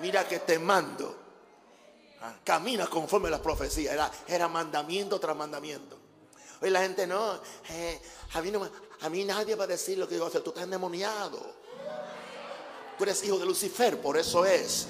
Mira 0.00 0.28
que 0.28 0.38
te 0.38 0.56
mando. 0.60 1.27
Camina 2.44 2.86
conforme 2.86 3.28
a 3.28 3.32
las 3.32 3.40
profecías. 3.40 3.94
Era, 3.94 4.10
era 4.26 4.48
mandamiento 4.48 5.20
tras 5.20 5.36
mandamiento. 5.36 5.96
Hoy 6.60 6.70
la 6.70 6.80
gente 6.80 7.06
no, 7.06 7.40
eh, 7.70 8.00
a, 8.34 8.42
mí 8.42 8.50
no, 8.50 8.68
a 9.00 9.08
mí 9.08 9.24
nadie 9.24 9.54
va 9.54 9.64
a 9.64 9.68
decir 9.68 9.98
lo 9.98 10.08
que 10.08 10.16
yo 10.16 10.26
hacer. 10.26 10.42
Tú 10.42 10.50
estás 10.50 10.64
endemoniado. 10.64 11.38
Tú 12.96 13.04
eres 13.04 13.22
hijo 13.22 13.38
de 13.38 13.46
Lucifer, 13.46 14.00
por 14.00 14.16
eso 14.16 14.44
es. 14.44 14.88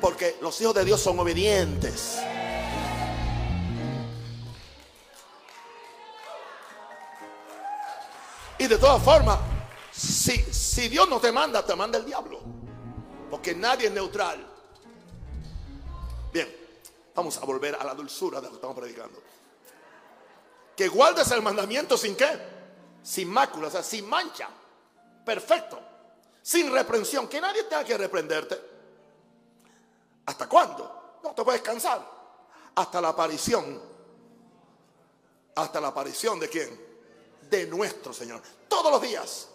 Porque 0.00 0.36
los 0.42 0.60
hijos 0.60 0.74
de 0.74 0.84
Dios 0.84 1.00
son 1.00 1.18
obedientes. 1.18 2.18
Y 8.58 8.66
de 8.66 8.76
todas 8.76 9.02
formas, 9.02 9.38
si, 9.90 10.36
si 10.52 10.88
Dios 10.88 11.08
no 11.08 11.18
te 11.18 11.32
manda, 11.32 11.64
te 11.64 11.74
manda 11.74 11.96
el 11.96 12.04
diablo. 12.04 12.40
Porque 13.30 13.54
nadie 13.54 13.86
es 13.86 13.92
neutral. 13.92 14.49
Bien, 16.32 16.48
vamos 17.14 17.36
a 17.38 17.44
volver 17.44 17.74
a 17.74 17.84
la 17.84 17.94
dulzura 17.94 18.40
de 18.40 18.46
lo 18.46 18.50
que 18.50 18.56
estamos 18.56 18.76
predicando. 18.76 19.22
Que 20.76 20.88
guardes 20.88 21.30
el 21.30 21.42
mandamiento 21.42 21.96
sin 21.96 22.16
qué? 22.16 22.28
Sin 23.02 23.28
mácula, 23.28 23.68
o 23.68 23.70
sea, 23.70 23.82
sin 23.82 24.08
mancha. 24.08 24.48
Perfecto. 25.24 25.80
Sin 26.42 26.72
reprensión. 26.72 27.28
Que 27.28 27.40
nadie 27.40 27.64
tenga 27.64 27.84
que 27.84 27.98
reprenderte. 27.98 28.60
¿Hasta 30.26 30.48
cuándo? 30.48 31.18
No 31.22 31.34
te 31.34 31.44
puedes 31.44 31.62
cansar. 31.62 32.06
Hasta 32.74 33.00
la 33.00 33.08
aparición. 33.08 33.82
Hasta 35.54 35.80
la 35.80 35.88
aparición 35.88 36.38
de 36.38 36.48
quién? 36.48 36.90
de 37.50 37.66
nuestro 37.66 38.12
Señor. 38.12 38.40
Todos 38.68 38.92
los 38.92 39.02
días. 39.02 39.48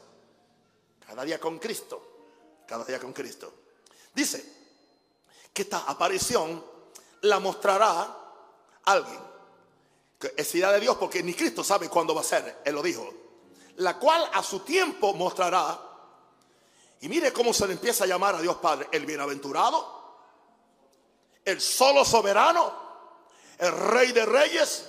Cada 1.08 1.24
día 1.24 1.40
con 1.40 1.58
Cristo. 1.58 2.02
Cada 2.68 2.84
día 2.84 3.00
con 3.00 3.14
Cristo. 3.14 3.52
Dice 4.14 4.64
que 5.56 5.63
esta 5.63 5.80
aparición 5.88 6.63
la 7.22 7.39
mostrará 7.39 8.15
alguien. 8.84 9.20
Que 10.20 10.34
es 10.38 10.54
idea 10.54 10.72
de 10.72 10.80
Dios 10.82 10.98
porque 10.98 11.24
ni 11.24 11.34
Cristo 11.34 11.63
sabe 11.63 11.89
cuándo 11.89 12.13
va 12.13 12.22
a 12.22 12.24
ser. 12.24 12.62
Él 12.63 12.76
lo 12.76 12.84
dijo. 12.84 13.12
La 13.78 13.98
cual 13.98 14.30
a 14.34 14.44
su 14.44 14.60
tiempo 14.60 15.13
mostrará. 15.13 15.80
Y 17.02 17.10
mire 17.10 17.34
cómo 17.34 17.54
se 17.54 17.65
le 17.68 17.74
empieza 17.74 18.04
a 18.04 18.08
llamar 18.08 18.36
a 18.36 18.41
Dios 18.41 18.58
Padre. 18.58 18.89
El 18.91 19.06
bienaventurado. 19.06 20.20
El 21.44 21.60
solo 21.60 22.06
soberano. 22.06 22.72
El 23.58 23.72
rey 23.72 24.12
de 24.12 24.26
reyes. 24.26 24.86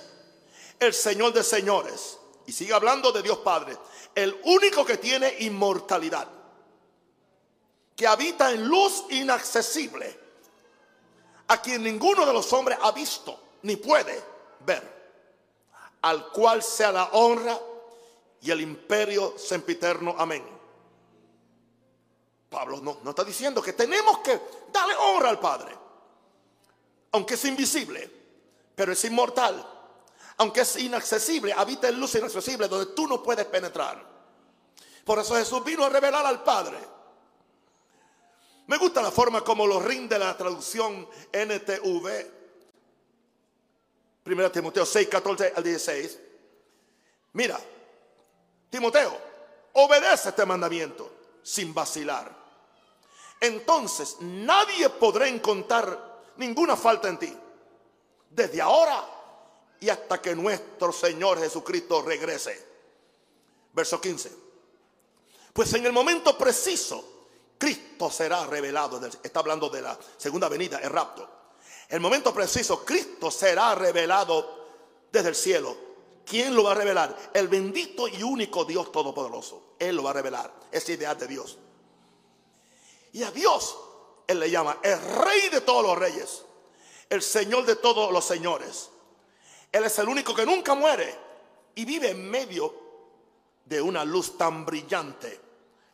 El 0.79 0.93
señor 0.93 1.33
de 1.33 1.43
señores 1.43 2.17
y 2.47 2.53
sigue 2.53 2.73
hablando 2.73 3.11
de 3.11 3.21
Dios 3.21 3.39
Padre, 3.39 3.77
el 4.15 4.39
único 4.45 4.85
que 4.85 4.97
tiene 4.97 5.35
inmortalidad, 5.39 6.27
que 7.95 8.07
habita 8.07 8.51
en 8.51 8.65
luz 8.65 9.03
inaccesible, 9.09 10.26
a 11.47 11.61
quien 11.61 11.83
ninguno 11.83 12.25
de 12.25 12.33
los 12.33 12.51
hombres 12.53 12.77
ha 12.81 12.91
visto 12.91 13.39
ni 13.63 13.75
puede 13.75 14.21
ver, 14.65 14.83
al 16.01 16.29
cual 16.29 16.61
sea 16.61 16.91
la 16.91 17.05
honra 17.13 17.59
y 18.41 18.51
el 18.51 18.61
imperio 18.61 19.35
sempiterno. 19.37 20.15
Amén. 20.17 20.45
Pablo 22.49 22.79
no, 22.81 22.99
no 23.03 23.09
está 23.09 23.23
diciendo 23.23 23.61
que 23.61 23.73
tenemos 23.73 24.19
que 24.19 24.39
darle 24.71 24.95
honra 24.95 25.29
al 25.29 25.39
Padre, 25.39 25.75
aunque 27.11 27.33
es 27.33 27.45
invisible, 27.45 28.09
pero 28.75 28.93
es 28.93 29.03
inmortal 29.05 29.77
aunque 30.37 30.61
es 30.61 30.77
inaccesible, 30.77 31.51
habita 31.53 31.89
en 31.89 31.99
luz 31.99 32.15
inaccesible 32.15 32.67
donde 32.67 32.93
tú 32.93 33.07
no 33.07 33.23
puedes 33.23 33.45
penetrar. 33.45 34.03
Por 35.03 35.19
eso 35.19 35.35
Jesús 35.35 35.63
vino 35.63 35.83
a 35.83 35.89
revelar 35.89 36.25
al 36.25 36.43
Padre. 36.43 36.77
Me 38.67 38.77
gusta 38.77 39.01
la 39.01 39.11
forma 39.11 39.43
como 39.43 39.65
lo 39.65 39.79
rinde 39.79 40.19
la 40.19 40.35
traducción 40.37 41.07
NTV. 41.31 42.31
1 44.25 44.51
Timoteo 44.51 44.85
6, 44.85 45.07
14 45.07 45.53
al 45.55 45.63
16. 45.63 46.19
Mira, 47.33 47.57
Timoteo, 48.69 49.17
obedece 49.73 50.29
este 50.29 50.45
mandamiento 50.45 51.09
sin 51.41 51.73
vacilar. 51.73 52.35
Entonces 53.39 54.17
nadie 54.19 54.89
podrá 54.89 55.27
encontrar 55.27 56.23
ninguna 56.35 56.75
falta 56.75 57.07
en 57.07 57.17
ti. 57.19 57.37
Desde 58.29 58.61
ahora 58.61 59.07
y 59.79 59.87
hasta 59.87 60.21
que 60.21 60.35
nuestro 60.35 60.91
Señor 60.91 61.39
Jesucristo 61.39 62.01
regrese. 62.01 62.65
Verso 63.71 64.01
15. 64.01 64.31
Pues 65.53 65.73
en 65.73 65.85
el 65.85 65.93
momento 65.93 66.37
preciso, 66.37 67.16
Cristo 67.57 68.09
será 68.09 68.45
revelado. 68.45 68.99
Está 69.23 69.39
hablando 69.39 69.69
de 69.69 69.81
la 69.81 69.97
segunda 70.17 70.49
venida, 70.49 70.79
el 70.79 70.89
rapto. 70.89 71.29
El 71.89 71.99
momento 71.99 72.33
preciso, 72.33 72.83
Cristo 72.83 73.31
será 73.31 73.75
revelado 73.75 74.67
desde 75.11 75.29
el 75.29 75.35
cielo. 75.35 75.77
¿Quién 76.25 76.53
lo 76.55 76.63
va 76.63 76.71
a 76.71 76.75
revelar? 76.75 77.15
El 77.33 77.47
bendito 77.47 78.07
y 78.07 78.21
único 78.21 78.65
Dios 78.65 78.91
Todopoderoso. 78.91 79.75
Él 79.79 79.95
lo 79.95 80.03
va 80.03 80.09
a 80.09 80.13
revelar. 80.13 80.53
Es 80.71 80.87
idea 80.89 81.15
de 81.15 81.27
Dios. 81.27 81.57
Y 83.13 83.23
a 83.23 83.31
Dios, 83.31 83.77
Él 84.27 84.39
le 84.39 84.51
llama 84.51 84.79
el 84.83 84.99
Rey 84.99 85.49
de 85.49 85.61
todos 85.61 85.83
los 85.83 85.97
reyes. 85.97 86.43
El 87.09 87.21
Señor 87.21 87.65
de 87.65 87.77
todos 87.77 88.11
los 88.11 88.25
señores 88.25 88.89
él 89.71 89.83
es 89.83 89.99
el 89.99 90.07
único 90.07 90.33
que 90.33 90.45
nunca 90.45 90.73
muere 90.75 91.13
y 91.75 91.85
vive 91.85 92.11
en 92.11 92.29
medio 92.29 92.73
de 93.65 93.81
una 93.81 94.05
luz 94.05 94.37
tan 94.37 94.65
brillante 94.65 95.39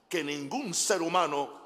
que 0.10 0.24
ningún 0.24 0.74
ser 0.74 1.02
humano... 1.02 1.62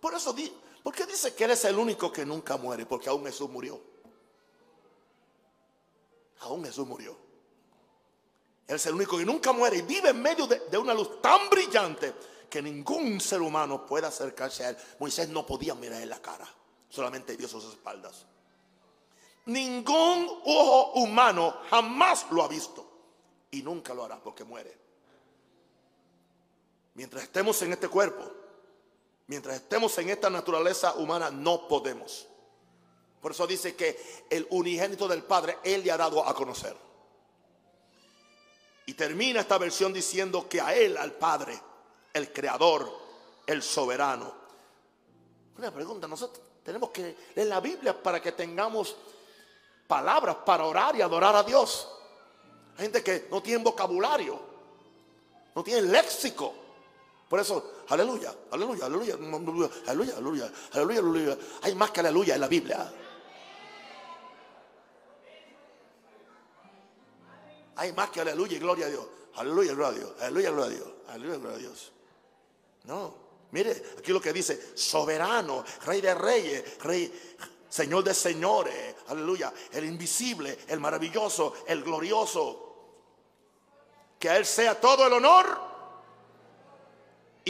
Por 0.00 0.14
eso, 0.14 0.34
¿por 0.82 0.94
qué 0.94 1.06
dice 1.06 1.34
que 1.34 1.44
Él 1.44 1.50
es 1.50 1.64
el 1.64 1.78
único 1.78 2.10
que 2.10 2.24
nunca 2.24 2.56
muere? 2.56 2.86
Porque 2.86 3.08
aún 3.08 3.24
Jesús 3.24 3.50
murió. 3.50 3.80
Aún 6.40 6.64
Jesús 6.64 6.86
murió. 6.86 7.16
Él 8.66 8.76
es 8.76 8.86
el 8.86 8.94
único 8.94 9.18
que 9.18 9.24
nunca 9.24 9.52
muere 9.52 9.78
y 9.78 9.82
vive 9.82 10.10
en 10.10 10.22
medio 10.22 10.46
de, 10.46 10.60
de 10.70 10.78
una 10.78 10.94
luz 10.94 11.20
tan 11.20 11.50
brillante 11.50 12.14
que 12.48 12.62
ningún 12.62 13.20
ser 13.20 13.40
humano 13.42 13.86
puede 13.86 14.06
acercarse 14.06 14.64
a 14.64 14.70
Él. 14.70 14.76
Moisés 14.98 15.28
no 15.28 15.46
podía 15.46 15.74
mirar 15.74 16.02
en 16.02 16.08
la 16.08 16.20
cara, 16.20 16.48
solamente 16.88 17.36
vio 17.36 17.48
sus 17.48 17.64
espaldas. 17.64 18.26
Ningún 19.46 20.28
ojo 20.44 20.92
humano 21.00 21.56
jamás 21.70 22.26
lo 22.30 22.42
ha 22.42 22.48
visto 22.48 22.86
y 23.50 23.62
nunca 23.62 23.94
lo 23.94 24.04
hará 24.04 24.20
porque 24.20 24.44
muere. 24.44 24.78
Mientras 26.94 27.24
estemos 27.24 27.60
en 27.62 27.72
este 27.72 27.88
cuerpo, 27.88 28.30
mientras 29.26 29.56
estemos 29.56 29.96
en 29.98 30.10
esta 30.10 30.28
naturaleza 30.28 30.94
humana, 30.94 31.30
no 31.30 31.68
podemos. 31.68 32.26
Por 33.20 33.32
eso 33.32 33.46
dice 33.46 33.76
que 33.76 34.24
el 34.30 34.46
unigénito 34.50 35.06
del 35.06 35.22
Padre, 35.22 35.58
Él 35.62 35.84
le 35.84 35.92
ha 35.92 35.96
dado 35.96 36.26
a 36.26 36.34
conocer. 36.34 36.76
Y 38.86 38.94
termina 38.94 39.40
esta 39.40 39.58
versión 39.58 39.92
diciendo 39.92 40.48
que 40.48 40.60
a 40.60 40.74
Él, 40.74 40.96
al 40.96 41.12
Padre, 41.12 41.60
el 42.12 42.32
Creador, 42.32 42.90
el 43.46 43.62
Soberano. 43.62 44.34
Una 45.58 45.70
pregunta, 45.70 46.08
nosotros 46.08 46.44
tenemos 46.64 46.90
que 46.90 47.16
leer 47.34 47.48
la 47.48 47.60
Biblia 47.60 48.02
para 48.02 48.20
que 48.20 48.32
tengamos 48.32 48.96
palabras 49.86 50.36
para 50.46 50.64
orar 50.64 50.96
y 50.96 51.02
adorar 51.02 51.36
a 51.36 51.42
Dios. 51.42 51.88
Hay 52.76 52.84
gente 52.84 53.02
que 53.02 53.28
no 53.30 53.42
tiene 53.42 53.62
vocabulario, 53.62 54.40
no 55.54 55.62
tiene 55.62 55.82
léxico. 55.82 56.54
Por 57.30 57.38
eso, 57.38 57.84
aleluya, 57.86 58.34
aleluya, 58.50 58.86
aleluya, 58.86 59.14
aleluya, 59.14 59.70
aleluya, 59.86 60.50
aleluya. 60.72 61.38
Hay 61.62 61.76
más 61.76 61.92
que 61.92 62.00
aleluya 62.00 62.34
en 62.34 62.40
la 62.40 62.48
Biblia. 62.48 62.92
Hay 67.76 67.92
más 67.92 68.10
que 68.10 68.20
aleluya 68.22 68.56
y 68.56 68.58
gloria 68.58 68.86
a 68.86 68.88
Dios. 68.88 69.06
Aleluya, 69.36 69.74
gloria 69.74 69.86
a 69.86 69.92
Dios. 69.92 70.12
Aleluya, 70.22 70.50
gloria 70.50 70.66
a 70.66 70.76
Dios. 70.76 70.88
Aleluya, 71.06 71.36
gloria 71.36 71.56
a 71.56 71.60
Dios. 71.60 71.92
No, 72.82 73.14
mire, 73.52 73.80
aquí 73.96 74.10
lo 74.10 74.20
que 74.20 74.32
dice, 74.32 74.76
soberano, 74.76 75.64
rey 75.84 76.00
de 76.00 76.12
reyes, 76.16 76.78
rey, 76.80 77.36
señor 77.68 78.02
de 78.02 78.12
señores. 78.12 78.96
Aleluya, 79.06 79.52
el 79.70 79.84
invisible, 79.84 80.58
el 80.66 80.80
maravilloso, 80.80 81.54
el 81.68 81.84
glorioso. 81.84 82.66
Que 84.18 84.30
a 84.30 84.36
Él 84.36 84.44
sea 84.44 84.80
todo 84.80 85.06
el 85.06 85.12
honor 85.12 85.69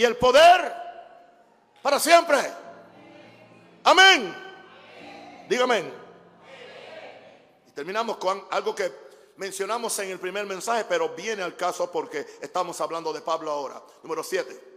y 0.00 0.04
el 0.04 0.16
poder 0.16 0.74
para 1.82 2.00
siempre. 2.00 2.38
Amén. 3.84 4.34
Dígame. 5.46 5.92
Y 7.68 7.70
terminamos 7.72 8.16
con 8.16 8.46
algo 8.50 8.74
que 8.74 8.90
mencionamos 9.36 9.98
en 9.98 10.08
el 10.08 10.18
primer 10.18 10.46
mensaje, 10.46 10.86
pero 10.86 11.10
viene 11.10 11.42
al 11.42 11.54
caso 11.54 11.92
porque 11.92 12.26
estamos 12.40 12.80
hablando 12.80 13.12
de 13.12 13.20
Pablo 13.20 13.50
ahora. 13.50 13.82
Número 14.02 14.24
7. 14.24 14.68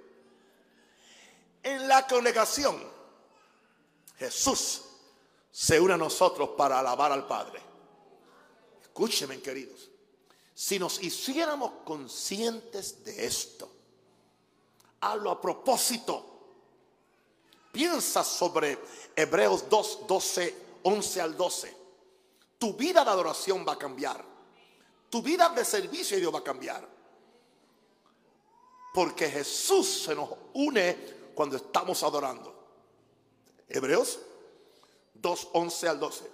En 1.63 1.88
la 1.88 2.05
congregación, 2.05 2.83
Jesús 4.17 4.81
se 5.49 5.79
une 5.79 5.93
a 5.93 5.97
nosotros 5.97 6.49
para 6.57 6.79
alabar 6.79 7.13
al 7.13 7.25
Padre. 7.25 7.62
Escúcheme, 8.81 9.39
queridos. 9.39 9.89
Si 10.53 10.77
nos 10.77 11.01
hiciéramos 11.01 11.71
conscientes 11.86 13.05
de 13.05 13.25
esto, 13.25 13.73
hablo 15.12 15.32
a 15.32 15.42
propósito. 15.42 16.26
Piensa 17.72 18.24
sobre 18.24 18.78
Hebreos 19.16 19.70
2, 19.70 20.08
12, 20.08 20.56
11 20.84 21.22
al 21.22 21.36
12. 21.36 21.78
Tu 22.60 22.74
vida 22.74 23.04
de 23.04 23.10
adoración 23.10 23.66
va 23.68 23.74
a 23.74 23.78
cambiar. 23.78 24.24
Tu 25.10 25.22
vida 25.22 25.50
de 25.50 25.66
servicio 25.66 26.18
Dios 26.18 26.34
va 26.34 26.39
a 26.39 26.44
cambiar. 26.44 26.88
Porque 28.94 29.30
Jesús 29.30 30.04
se 30.06 30.16
nos 30.16 30.30
une 30.54 31.32
cuando 31.34 31.58
estamos 31.58 32.04
adorando. 32.04 32.54
Hebreos 33.68 34.20
2, 35.16 35.50
11 35.54 35.88
al 35.89 36.00
12. 36.00 36.32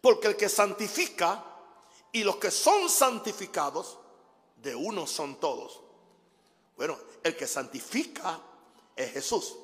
Porque 0.00 0.28
el 0.28 0.36
que 0.36 0.48
santifica 0.48 1.44
y 2.12 2.24
los 2.24 2.36
que 2.36 2.50
son 2.50 2.88
santificados, 2.88 3.98
de 4.56 4.74
uno 4.74 5.06
son 5.06 5.36
todos. 5.36 5.80
Bueno, 6.80 6.96
el 7.22 7.36
que 7.36 7.46
santifica 7.46 8.40
es 8.96 9.12
Jesús. 9.12 9.54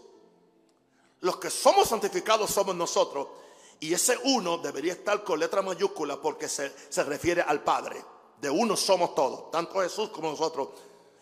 Los 1.21 1.39
que 1.39 1.49
somos 1.49 1.89
santificados 1.89 2.51
somos 2.51 2.77
nosotros. 2.77 3.29
Y 3.81 3.95
ese 3.95 4.19
uno 4.25 4.59
debería 4.59 4.93
estar 4.93 5.25
con 5.25 5.41
letra 5.41 5.63
mayúscula 5.63 6.21
porque 6.21 6.47
se, 6.47 6.75
refiere 7.05 7.41
al 7.41 7.63
Padre. 7.65 8.05
De 8.39 8.51
uno 8.51 8.77
somos 8.77 9.15
todos, 9.15 9.51
tanto 9.51 9.81
Jesús 9.81 10.11
como 10.11 10.29
nosotros. 10.29 10.69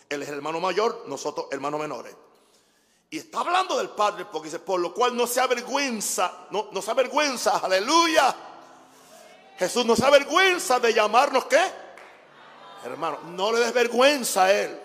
Él 0.09 0.20
es 0.20 0.28
el 0.30 0.35
hermano 0.35 0.59
mayor, 0.59 1.04
nosotros 1.07 1.46
hermanos 1.52 1.78
menores. 1.78 2.12
Y 3.09 3.18
está 3.18 3.38
hablando 3.38 3.78
del 3.78 3.90
Padre 3.90 4.24
porque 4.24 4.48
dice, 4.48 4.59
por 4.59 4.80
lo 4.80 4.92
cual 4.92 5.16
no 5.16 5.28
se 5.28 5.40
avergüenza, 5.40 6.48
no, 6.50 6.70
no 6.72 6.83
se 6.83 6.90
avergüenza, 6.90 7.59
aleluya. 7.59 8.35
Jesús 9.57 9.87
no 9.87 9.94
se 9.94 10.04
avergüenza 10.04 10.80
de 10.80 10.92
llamarnos 10.92 11.44
qué? 11.44 11.62
Hermano, 12.85 13.20
no 13.26 13.52
le 13.52 13.61
des 13.61 13.72
vergüenza 13.72 14.46
a 14.46 14.52
Él. 14.52 14.80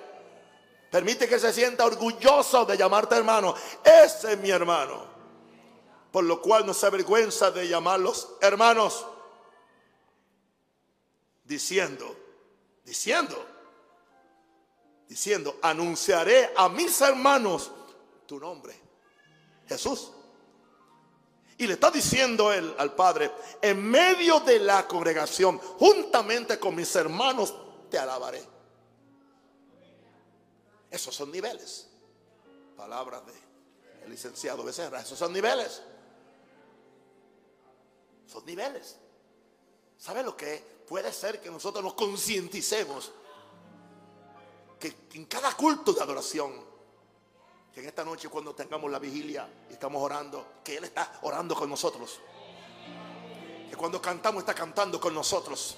Permite 0.91 1.27
que 1.27 1.39
se 1.39 1.53
sienta 1.53 1.85
orgulloso 1.85 2.65
de 2.65 2.77
llamarte 2.77 3.15
hermano. 3.15 3.55
Ese 3.83 4.33
es 4.33 4.39
mi 4.39 4.49
hermano 4.49 5.09
por 6.11 6.23
lo 6.23 6.41
cual 6.41 6.65
no 6.65 6.73
se 6.73 6.85
avergüenza 6.85 7.51
de 7.51 7.67
llamarlos 7.67 8.29
hermanos, 8.41 9.05
diciendo, 11.43 12.15
diciendo, 12.83 13.45
diciendo, 15.07 15.57
anunciaré 15.61 16.51
a 16.55 16.69
mis 16.69 16.99
hermanos 17.01 17.71
tu 18.25 18.39
nombre, 18.39 18.75
Jesús. 19.67 20.11
Y 21.57 21.67
le 21.67 21.73
está 21.73 21.91
diciendo 21.91 22.53
él 22.53 22.73
al 22.77 22.95
Padre, 22.95 23.31
en 23.61 23.83
medio 23.83 24.39
de 24.39 24.59
la 24.59 24.87
congregación, 24.87 25.59
juntamente 25.59 26.57
con 26.57 26.73
mis 26.73 26.95
hermanos, 26.95 27.53
te 27.89 27.99
alabaré. 27.99 28.41
Esos 30.89 31.15
son 31.15 31.31
niveles. 31.31 31.87
Palabras 32.75 33.23
de 33.25 34.07
licenciado 34.07 34.63
Becerra, 34.63 35.01
esos 35.01 35.19
son 35.19 35.31
niveles. 35.31 35.81
Son 38.27 38.45
niveles. 38.45 38.97
¿Sabe 39.97 40.23
lo 40.23 40.35
que 40.35 40.79
Puede 40.89 41.13
ser 41.13 41.39
que 41.39 41.51
nosotros 41.51 41.83
nos 41.83 41.93
concienticemos 41.93 43.11
que 44.79 44.95
en 45.13 45.25
cada 45.25 45.55
culto 45.55 45.93
de 45.93 46.01
adoración, 46.01 46.51
que 47.71 47.81
en 47.81 47.85
esta 47.85 48.03
noche 48.03 48.27
cuando 48.27 48.55
tengamos 48.55 48.89
la 48.89 48.97
vigilia 48.97 49.47
y 49.69 49.73
estamos 49.73 50.01
orando, 50.01 50.53
que 50.63 50.77
Él 50.77 50.85
está 50.85 51.19
orando 51.21 51.53
con 51.53 51.69
nosotros. 51.69 52.19
Que 53.69 53.75
cuando 53.75 54.01
cantamos 54.01 54.41
está 54.41 54.55
cantando 54.55 54.99
con 54.99 55.13
nosotros 55.13 55.77